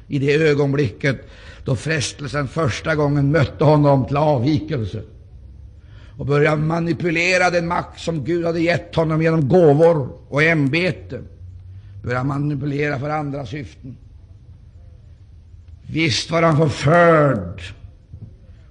[0.07, 1.27] i det ögonblicket
[1.65, 5.01] då frestelsen första gången mötte honom till avvikelse
[6.17, 11.21] och började manipulera den makt som Gud hade gett honom genom gåvor och ämbete,
[12.03, 13.97] började manipulera för andra syften.
[15.87, 17.61] Visst var han förförd,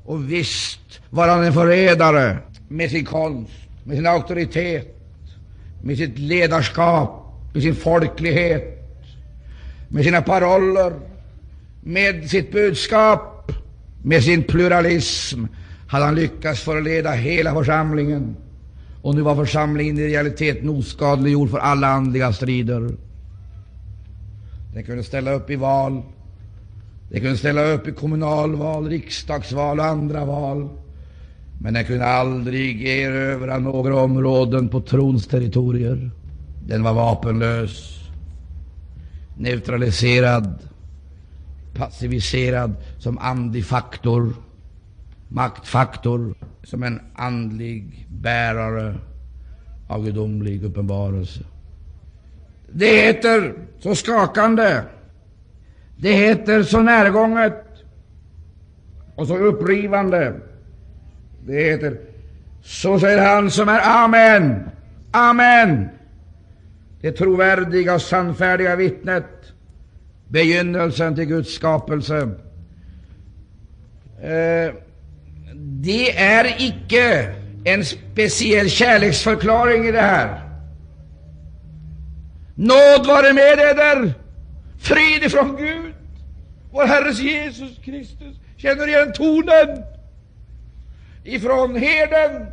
[0.05, 2.38] och visst var han en förrädare
[2.68, 3.53] med sin konst,
[3.84, 4.97] med sin auktoritet,
[5.82, 8.88] med sitt ledarskap, med sin folklighet,
[9.88, 10.92] med sina paroller,
[11.85, 13.53] med sitt budskap,
[14.03, 15.45] med sin pluralism
[15.87, 18.37] hade han lyckats förleda hela församlingen.
[19.03, 22.91] Och nu var församlingen i realiteten oskadliggjord för alla andliga strider.
[24.74, 26.03] Den kunde ställa upp i val,
[27.11, 30.68] den kunde ställa upp i kommunalval, riksdagsval och andra val.
[31.61, 36.11] Men den kunde aldrig erövra några områden på trons territorier.
[36.66, 38.01] Den var vapenlös,
[39.37, 40.59] neutraliserad
[41.75, 44.35] passiviserad som andlig faktor,
[45.29, 48.95] maktfaktor, som en andlig bärare
[49.89, 51.41] av gudomlig uppenbarelse.
[52.72, 54.83] Det heter så skakande,
[55.97, 57.64] det heter så närgånget
[59.14, 60.35] och så upprivande.
[61.47, 61.99] Det heter
[62.62, 64.70] så säger han som är Amen,
[65.11, 65.89] Amen,
[67.01, 69.54] det trovärdiga och sannfärdiga vittnet
[70.35, 72.16] begynnelsen till Guds skapelse.
[74.22, 74.74] Eh,
[75.55, 80.41] det är icke en speciell kärleksförklaring i det här.
[82.55, 84.14] Nåd vare med eder,
[84.80, 85.95] frid ifrån Gud,
[86.72, 88.37] vår Herres Jesus Kristus.
[88.57, 89.82] Känner igen tonen
[91.24, 92.47] ifrån herden?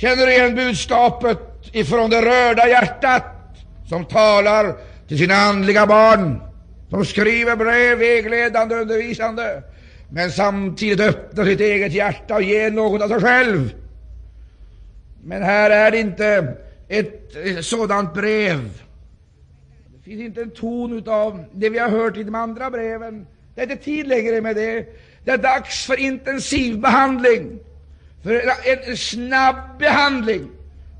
[0.00, 1.38] Känner igen budskapet
[1.72, 3.24] ifrån det rörda hjärtat
[3.88, 4.76] som talar
[5.10, 6.40] till sina andliga barn,
[6.90, 9.62] som skriver brev, vägledande, och undervisande,
[10.08, 13.74] men samtidigt öppnar sitt eget hjärta och ger något av sig själv.
[15.24, 16.54] Men här är det inte
[16.88, 18.82] ett eh, sådant brev.
[19.96, 23.26] Det finns inte en ton av det vi har hört i de andra breven.
[23.54, 24.86] Det är inte tid längre med det.
[25.24, 27.58] Det är dags för intensiv behandling,
[28.22, 28.42] för
[28.88, 30.50] en snabb behandling.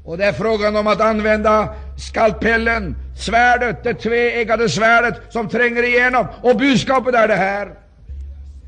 [0.05, 6.27] Och det är frågan om att använda skalpellen, svärdet, det tveeggade svärdet som tränger igenom.
[6.43, 7.75] Och budskapet är det här.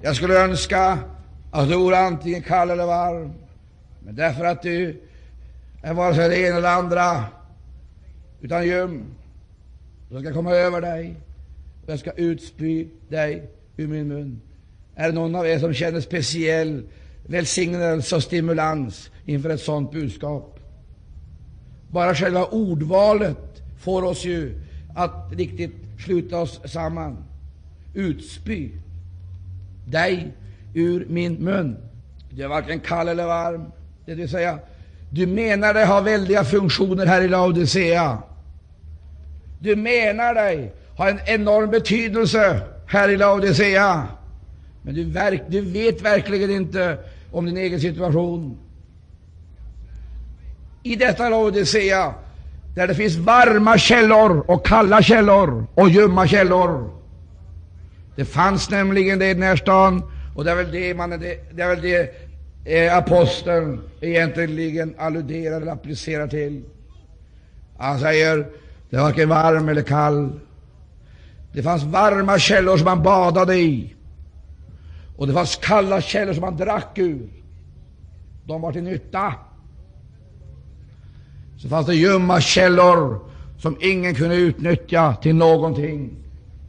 [0.03, 0.99] Jag skulle önska
[1.51, 3.33] att du vore antingen kall eller varm.
[4.01, 5.01] Men därför att du
[5.83, 7.25] är vare sig det ena eller andra,
[8.41, 9.05] utan göm.
[10.11, 11.15] Jag ska komma över dig
[11.85, 14.41] och jag ska utspy dig ur min mun.
[14.95, 16.83] Är det någon av er som känner speciell
[17.27, 20.52] välsignelse och stimulans inför ett sådant budskap?
[21.93, 24.61] Bara själva ordvalet får oss ju
[24.95, 25.75] att riktigt
[26.05, 27.17] sluta oss samman.
[27.95, 28.71] Utspy
[29.87, 30.33] dig
[30.75, 31.77] ur min mun.
[32.31, 33.65] Du är varken kall eller varm.
[34.07, 34.59] Det vill säga,
[35.11, 38.19] du menar dig ha väldiga funktioner här i Laodicea.
[39.61, 44.07] Du menar dig ha en enorm betydelse här i Laodicea.
[44.83, 46.99] Men du, verk, du vet verkligen inte
[47.33, 48.59] om din egen situation.
[50.83, 52.15] I detta Laodicea,
[52.75, 56.91] där det finns varma källor och kalla källor och ljumma källor.
[58.17, 60.03] Det fanns nämligen det i den här stan,
[60.37, 62.11] och det är väl det, man, det, det, är väl det
[62.65, 66.63] eh, aposteln egentligen alluderar eller applicerar till.
[67.79, 68.37] Han säger,
[68.91, 70.41] det var varken varm eller kall.
[71.53, 73.95] Det fanns varma källor som man badade i,
[75.17, 77.29] och det fanns kalla källor som man drack ur.
[78.45, 79.35] De var till nytta.
[81.63, 83.21] Så fanns det ljumma källor
[83.59, 86.17] som ingen kunde utnyttja till någonting.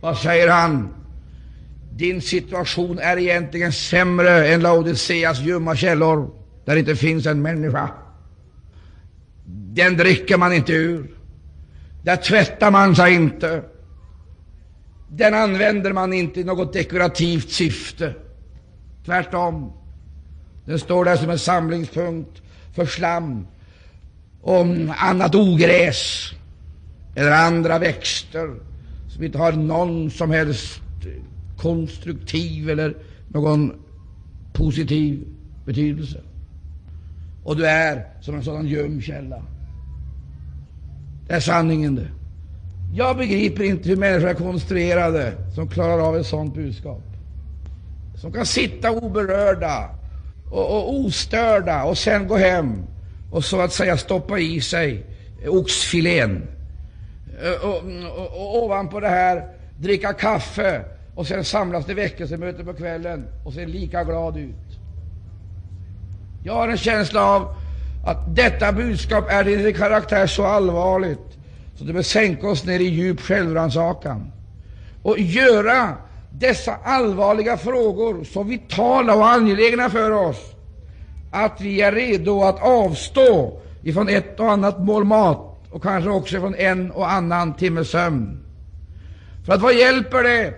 [0.01, 0.93] Vad säger han?
[1.91, 6.29] Din situation är egentligen sämre än Laodiceas ljumma källor,
[6.65, 7.89] där det inte finns en människa.
[9.73, 11.11] Den dricker man inte ur.
[12.03, 13.63] Där tvättar man sig inte.
[15.09, 18.13] Den använder man inte i något dekorativt syfte.
[19.05, 19.73] Tvärtom.
[20.65, 22.41] Den står där som en samlingspunkt
[22.75, 23.47] för slam
[24.43, 26.33] om annat ogräs
[27.15, 28.55] eller andra växter
[29.09, 30.81] som inte har någon som helst
[31.57, 33.73] konstruktiv eller någon
[34.53, 35.27] positiv
[35.65, 36.21] betydelse.
[37.43, 39.43] Och du är som en sådan ljum källa.
[41.27, 42.07] Det är sanningen det.
[42.93, 47.03] Jag begriper inte hur människor är konstruerade som klarar av ett sådant budskap.
[48.15, 49.89] Som kan sitta oberörda
[50.51, 52.83] och, och ostörda och sen gå hem
[53.33, 55.05] och så att säga stoppa i sig
[55.47, 56.47] oxfilén.
[57.41, 57.75] Eh, och,
[58.17, 59.47] och, och, ovanpå det här
[59.79, 60.81] dricka kaffe
[61.15, 64.79] och sen samlas det väckelsemöte på kvällen och se lika glad ut.
[66.43, 67.55] Jag har en känsla av
[68.05, 71.37] att detta budskap är till sin karaktär så allvarligt
[71.75, 74.31] så det bör sänka oss ner i djup självrannsakan
[75.03, 75.95] och göra
[76.31, 80.53] dessa allvarliga frågor så vitala och angelägna för oss
[81.33, 86.39] att vi är redo att avstå ifrån ett och annat mål mat och kanske också
[86.39, 88.39] från en och annan timme sömn.
[89.45, 90.53] För att vad hjälper det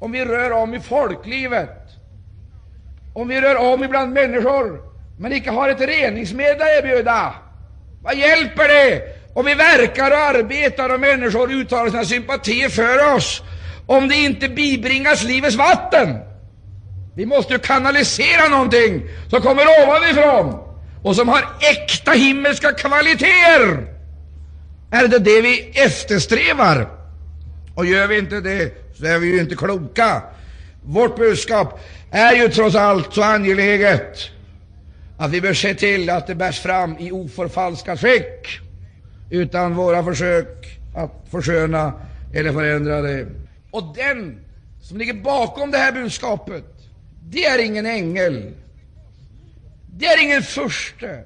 [0.00, 1.82] om vi rör om i folklivet,
[3.14, 4.80] om vi rör om ibland människor
[5.18, 7.34] men icke har ett reningsmedel att erbjuda?
[8.02, 9.02] Vad hjälper det
[9.34, 13.42] om vi verkar och arbetar och människor uttalar sina sympatier för oss
[13.86, 16.18] om det inte bibringas livets vatten?
[17.16, 20.58] Vi måste ju kanalisera någonting som kommer ovanifrån
[21.02, 23.86] och som har äkta himmelska kvaliteter.
[24.90, 26.88] Är det det vi eftersträvar?
[27.74, 30.22] Och gör vi inte det, så är vi ju inte kloka.
[30.84, 34.18] Vårt budskap är ju trots allt så angeläget
[35.18, 38.60] att vi bör se till att det bärs fram i oförfalskat skick,
[39.30, 41.92] utan våra försök att försköna
[42.34, 43.26] eller förändra det.
[43.70, 44.38] Och den
[44.82, 46.75] som ligger bakom det här budskapet,
[47.30, 48.52] det är ingen ängel.
[49.98, 51.24] Det är ingen furste.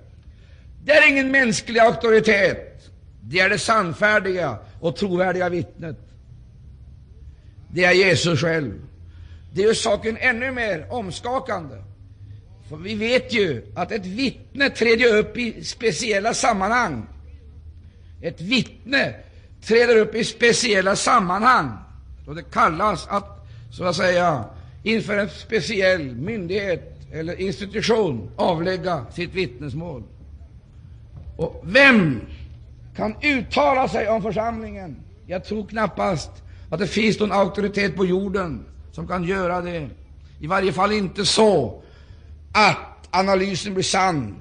[0.85, 2.91] Det är ingen mänsklig auktoritet.
[3.23, 5.97] Det är det sannfärdiga och trovärdiga vittnet.
[7.73, 8.73] Det är Jesus själv.
[9.53, 11.77] Det gör saken ännu mer omskakande.
[12.69, 17.07] För vi vet ju att ett vittne träder upp i speciella sammanhang.
[18.23, 19.15] Ett vittne
[19.65, 21.79] träder upp i speciella sammanhang
[22.27, 24.45] då det kallas att, så att säga,
[24.83, 30.03] inför en speciell myndighet eller institution avlägga sitt vittnesmål.
[31.37, 32.21] Och vem
[32.97, 34.97] kan uttala sig om församlingen?
[35.27, 36.31] Jag tror knappast
[36.71, 39.89] att det finns någon auktoritet på jorden som kan göra det.
[40.41, 41.83] I varje fall inte så
[42.53, 44.37] att analysen blir sann.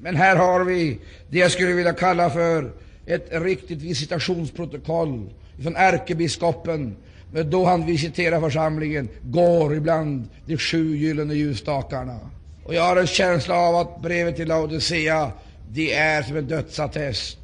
[0.00, 0.98] Men här har vi
[1.30, 2.72] det jag skulle vilja kalla för
[3.06, 5.30] ett riktigt visitationsprotokoll
[5.62, 6.96] från ärkebiskopen
[7.32, 12.18] men då han visiterar församlingen, går ibland de sju gyllene ljusstakarna.
[12.64, 15.32] Och jag har en känsla av att brevet till Laodicea,
[15.70, 17.38] det är som en dödsattest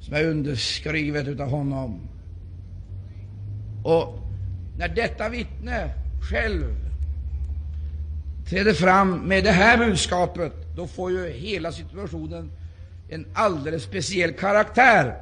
[0.00, 2.00] som är underskrivet utav honom.
[3.84, 4.18] Och
[4.78, 5.90] när detta vittne
[6.30, 6.76] själv
[8.48, 12.50] träder fram med det här budskapet, då får ju hela situationen
[13.08, 15.14] en alldeles speciell karaktär.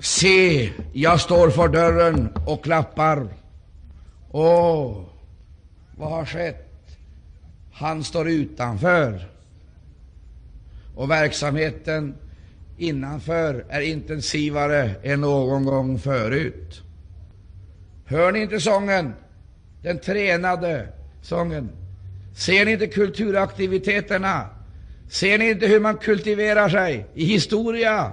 [0.00, 3.28] Se, jag står för dörren och klappar.
[4.30, 5.04] Åh,
[5.96, 6.68] vad har skett?
[7.72, 9.28] Han står utanför.
[10.96, 12.14] Och verksamheten
[12.78, 16.82] innanför är intensivare än någon gång förut.
[18.04, 19.14] Hör ni inte sången?
[19.82, 20.88] Den tränade
[21.22, 21.70] sången.
[22.36, 24.46] Ser ni inte kulturaktiviteterna?
[25.08, 28.12] Ser ni inte hur man kultiverar sig i historia?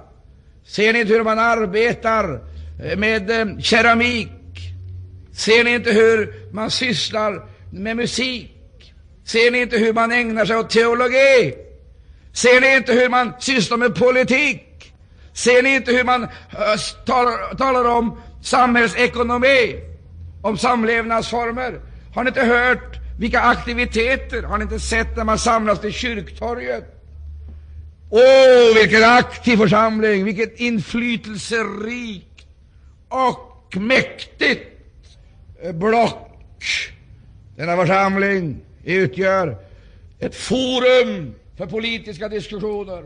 [0.70, 2.40] Ser ni inte hur man arbetar
[2.84, 4.30] eh, med eh, keramik?
[5.32, 7.42] Ser ni inte hur man sysslar
[7.72, 8.94] med musik?
[9.24, 11.54] Ser ni inte hur man ägnar sig åt teologi?
[12.32, 14.92] Ser ni inte hur man sysslar med politik?
[15.32, 16.28] Ser ni inte hur man eh,
[17.06, 19.76] talar, talar om samhällsekonomi,
[20.42, 21.80] om samlevnadsformer?
[22.14, 24.42] Har ni inte hört vilka aktiviteter?
[24.42, 26.99] Har ni inte sett när man samlas till kyrktorget?
[28.10, 32.46] Åh, vilken aktiv församling, vilket inflytelserikt
[33.08, 34.66] och mäktigt
[35.74, 36.30] block
[37.56, 39.56] denna församling utgör
[40.18, 43.04] ett forum för politiska diskussioner,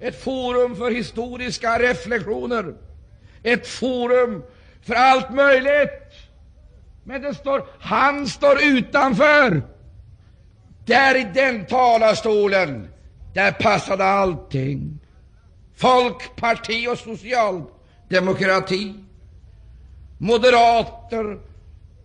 [0.00, 2.74] ett forum för historiska reflektioner,
[3.42, 4.42] ett forum
[4.82, 6.12] för allt möjligt.
[7.04, 9.62] Men det står, han står utanför.
[10.86, 12.88] Där i den talarstolen,
[13.36, 14.98] där passade allting.
[15.76, 18.94] Folkparti och socialdemokrati,
[20.18, 21.38] moderater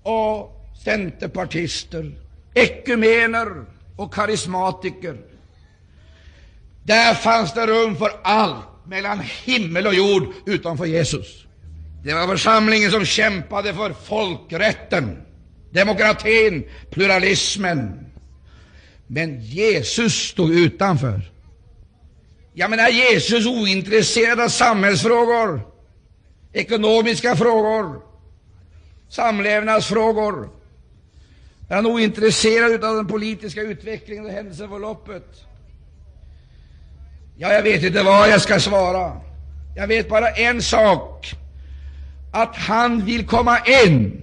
[0.04, 2.12] och centerpartister,
[2.54, 3.66] ekumener
[3.96, 5.18] och karismatiker.
[6.84, 11.46] Där fanns det rum för allt mellan himmel och jord utanför Jesus.
[12.04, 15.22] Det var församlingen som kämpade för folkrätten,
[15.72, 18.11] demokratin, pluralismen.
[19.14, 21.32] Men Jesus stod utanför.
[22.54, 25.62] Jag menar, Jesus ointresserad av samhällsfrågor,
[26.54, 28.02] ekonomiska frågor,
[29.10, 30.50] samlevnadsfrågor.
[31.70, 35.46] Är han ointresserad av den politiska utvecklingen och händelseförloppet?
[37.38, 39.22] Ja, jag vet inte vad jag ska svara.
[39.76, 41.32] Jag vet bara en sak,
[42.34, 44.22] att han vill komma in.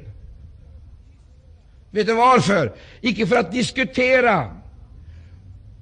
[1.91, 2.72] Vet du varför?
[3.01, 4.57] Icke för att diskutera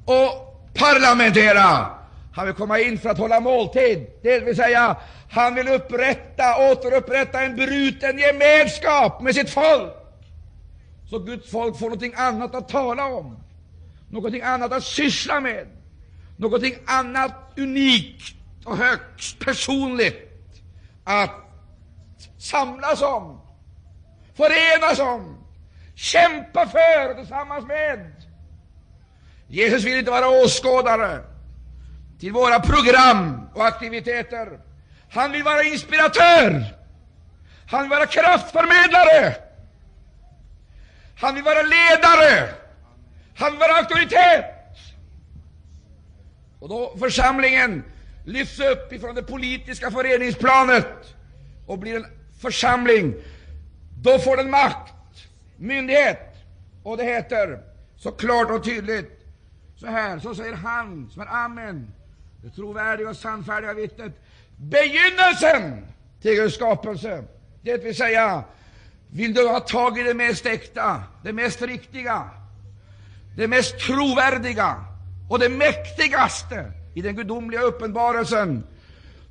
[0.07, 1.87] och parlamentera.
[2.35, 4.97] Han vill komma in för att hålla måltid, det vill säga
[5.31, 9.93] han vill upprätta, återupprätta en bruten gemenskap med sitt folk,
[11.11, 13.37] så Guds folk får någonting annat att tala om,
[14.11, 15.67] någonting annat att syssla med,
[16.37, 18.35] någonting annat unikt
[18.65, 20.31] och högst personligt
[21.05, 21.35] att
[22.39, 23.41] samlas om,
[24.37, 25.37] förenas om,
[25.95, 28.16] kämpa för tillsammans med.
[29.49, 31.21] Jesus vill inte vara åskådare
[32.21, 34.61] till våra program och aktiviteter.
[35.11, 36.65] Han vill vara inspiratör.
[37.67, 39.37] Han vill vara kraftförmedlare.
[41.19, 42.49] Han vill vara ledare.
[43.37, 44.45] Han vill vara auktoritet.
[46.61, 47.85] Och då församlingen
[48.25, 51.15] lyfts upp ifrån det politiska föreningsplanet
[51.67, 52.07] och blir en
[52.41, 53.15] församling,
[54.03, 54.93] då får den makt,
[55.57, 56.35] myndighet.
[56.83, 57.59] Och det heter
[57.97, 59.17] så klart och tydligt
[59.77, 61.93] så här, så säger han som är Amen,
[62.43, 64.13] det trovärdiga och sannfärdiga vittnet,
[64.57, 65.87] begynnelsen
[66.23, 67.25] till Guds skapelse.
[67.63, 68.45] Det vill säga,
[69.11, 72.31] vill du ha tag i det mest äkta, det mest riktiga,
[73.37, 74.85] det mest trovärdiga
[75.31, 78.65] och det mäktigaste i den gudomliga uppenbarelsen,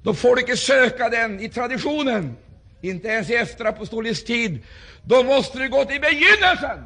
[0.03, 2.35] då får du inte söka den i traditionen,
[2.81, 4.63] inte ens i efterapostolisk tid.
[5.03, 6.85] Då måste du gå till begynnelsen.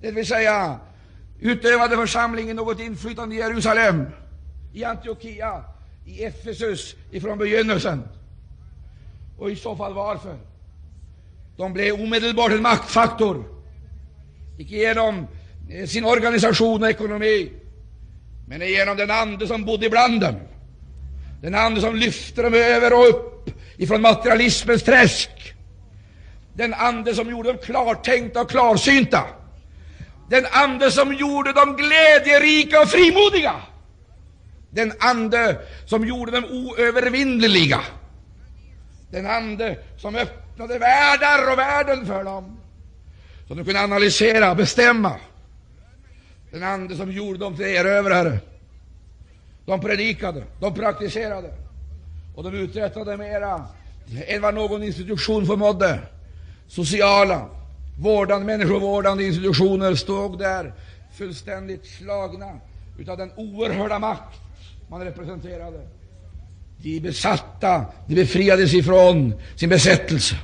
[0.00, 0.80] Det vill säga,
[1.42, 4.06] utövade församlingen något inflytande i Jerusalem,
[4.72, 5.64] i Antiochia,
[6.06, 8.02] i Efesus ifrån begynnelsen?
[9.38, 10.36] Och i så fall varför?
[11.56, 13.44] De blev omedelbart en maktfaktor,
[14.58, 15.26] icke genom
[15.70, 17.52] eh, sin organisation och ekonomi,
[18.48, 20.34] men genom den ande som bodde ibland dem,
[21.42, 25.30] den ande som lyfte dem över och upp ifrån materialismens träsk,
[26.54, 29.24] den ande som gjorde dem klartänkta och klarsynta,
[30.32, 33.54] den ande som gjorde dem glädjerika och frimodiga,
[34.70, 37.80] den ande som gjorde dem oövervinneliga,
[39.10, 42.60] den ande som öppnade världar och världen för dem,
[43.48, 45.16] så de kunde analysera och bestämma,
[46.50, 48.38] den ande som gjorde dem till erövrare.
[49.66, 51.54] De predikade, de praktiserade.
[52.36, 53.66] Och de uträttade mera
[54.26, 55.98] än vad någon institution förmådde.
[56.68, 57.48] Sociala,
[57.98, 60.72] vårdande, människovårdande institutioner stod där
[61.14, 62.60] fullständigt slagna
[62.98, 64.40] utav den oerhörda makt
[64.88, 65.80] man representerade.
[66.82, 70.36] De besatta, de befriades ifrån sin besättelse.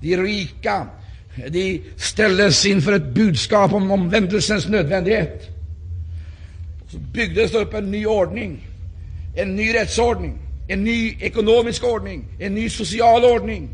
[0.00, 0.86] De rika,
[1.48, 5.48] de ställdes inför ett budskap om omvändelsens nödvändighet.
[6.88, 8.66] Så byggdes det upp en ny ordning,
[9.36, 13.68] en ny rättsordning, en ny ekonomisk ordning, en ny social ordning,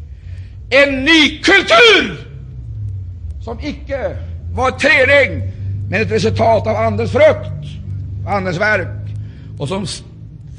[0.70, 2.35] en ny kultur
[3.46, 4.16] som icke
[4.54, 5.52] var ett träning,
[5.90, 7.66] men ett resultat av Andens frukt,
[8.28, 9.16] Andens verk,
[9.58, 9.86] och som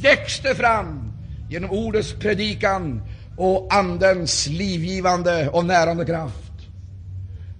[0.02, 1.14] växte fram
[1.50, 3.02] genom ordets predikan
[3.38, 6.52] och Andens livgivande och närande kraft.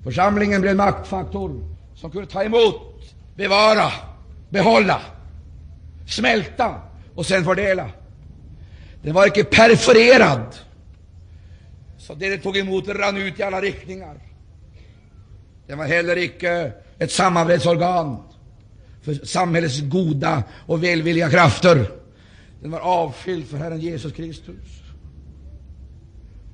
[0.04, 3.92] Församlingen blev en maktfaktor som kunde ta emot, bevara,
[4.50, 5.02] behålla,
[6.08, 6.76] smälta
[7.16, 7.90] och sen fördela.
[9.04, 10.56] Den var icke perforerad,
[11.98, 14.27] så det det tog emot rann ut i alla riktningar.
[15.68, 18.24] Den var heller icke ett samarbetsorgan
[19.01, 21.91] för samhällets goda och välvilliga krafter.
[22.61, 24.82] Den var avskild för Herren Jesus Kristus.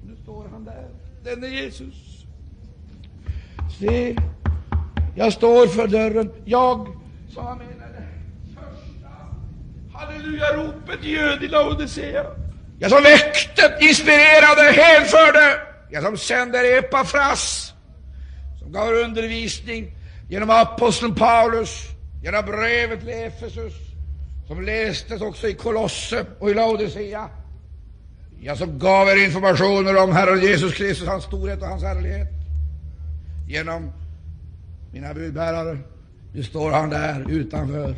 [0.03, 0.89] Nu står han där,
[1.23, 2.25] denne Jesus.
[3.79, 4.15] Se,
[5.15, 6.31] jag står för dörren.
[6.45, 6.87] Jag,
[7.33, 8.07] som han menade,
[8.47, 9.09] första
[9.93, 12.25] halleluja-ropet ljöd i Laodicea.
[12.79, 15.59] Jag som väckte, inspirerade, hänförde.
[15.89, 17.72] Jag som sänder Epafras,
[18.73, 19.91] gav undervisning
[20.29, 21.87] genom aposteln Paulus,
[22.23, 23.73] genom brevet till Efesus,
[24.47, 27.29] som lästes också i Kolosse och i Laodicea.
[28.41, 32.27] Jag som gav er informationer om Herren Jesus Kristus, hans storhet och hans härlighet.
[33.47, 33.91] Genom
[34.93, 35.77] mina budbärare.
[36.33, 37.95] Nu står han där utanför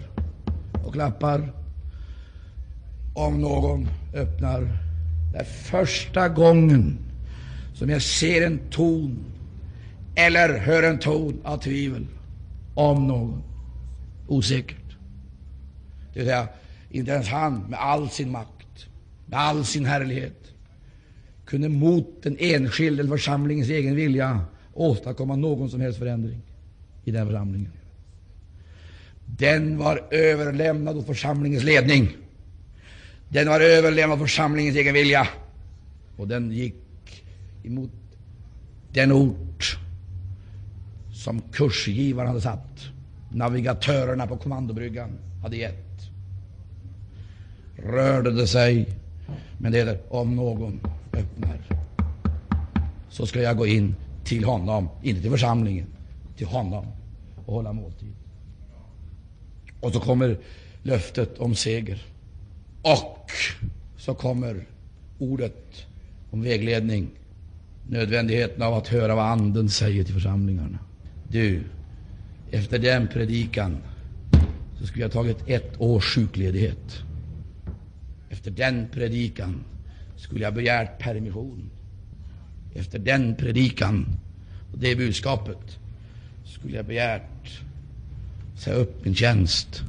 [0.86, 1.54] och klappar.
[3.14, 4.62] Om någon öppnar.
[5.34, 6.98] Det är första gången
[7.74, 9.35] som jag ser en ton
[10.16, 12.08] eller hör en ton av tvivel
[12.74, 13.44] om någon.
[14.28, 14.98] Osäkert.
[16.14, 16.48] Det vill säga,
[16.90, 18.88] inte ens han med all sin makt,
[19.26, 20.46] med all sin härlighet,
[21.46, 24.42] kunde mot den enskilde församlingens egen vilja
[24.74, 26.42] åstadkomma någon som helst förändring
[27.04, 27.72] i den församlingen.
[29.26, 32.10] Den var överlämnad åt församlingens ledning.
[33.30, 35.28] Den var överlämnad åt församlingens egen vilja.
[36.18, 36.76] Och den gick
[37.64, 37.92] emot
[38.94, 39.75] den ort
[41.26, 42.86] som kursgivaren hade satt,
[43.30, 45.10] navigatörerna på kommandobryggan
[45.42, 46.02] hade gett.
[47.78, 48.90] Rörde det sig,
[49.58, 50.80] men det är om någon
[51.14, 51.58] öppnar,
[53.10, 55.88] så ska jag gå in till honom, inte till församlingen,
[56.38, 56.86] till honom
[57.46, 58.14] och hålla måltid.
[59.82, 60.38] Och så kommer
[60.84, 62.04] löftet om seger.
[62.82, 63.32] Och
[63.98, 64.66] så kommer
[65.20, 65.86] ordet
[66.32, 67.10] om vägledning,
[67.90, 70.80] nödvändigheten av att höra vad Anden säger till församlingarna.
[71.36, 71.64] Du,
[72.52, 73.78] efter den predikan
[74.80, 77.04] så skulle jag tagit ett års sjukledighet.
[78.30, 79.64] Efter den predikan
[80.16, 81.70] skulle jag begärt permission.
[82.76, 84.06] Efter den predikan
[84.74, 85.80] och det budskapet
[86.46, 87.62] skulle jag begärt
[88.58, 89.84] säga upp min tjänst.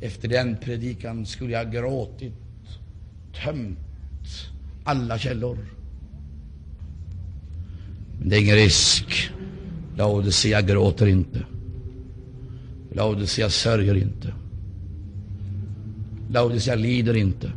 [0.00, 2.34] Efter den predikan skulle jag gråtit,
[3.44, 3.78] tömt
[4.84, 5.58] alla källor.
[8.18, 9.32] Men det är ingen risk.
[9.96, 11.46] Laodicea gråter inte.
[12.94, 14.34] Laodicea sörjer inte.
[16.30, 17.52] Laodicea lider inte.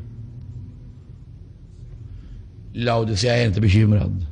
[2.74, 4.26] Laodicea är inte bekymrad.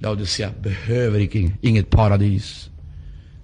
[0.00, 1.28] Laodicea behöver
[1.66, 2.70] inget paradis.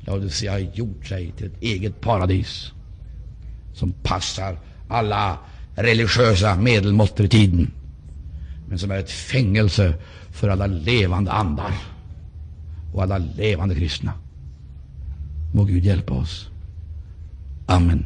[0.01, 2.73] Laodicea har gjort sig till ett eget paradis
[3.75, 4.59] som passar
[4.89, 5.39] alla
[5.75, 7.71] religiösa medelmåttor i tiden,
[8.69, 9.95] men som är ett fängelse
[10.31, 11.75] för alla levande andar
[12.93, 14.13] och alla levande kristna.
[15.53, 16.51] Må Gud hjälpa oss.
[17.67, 18.05] Amen.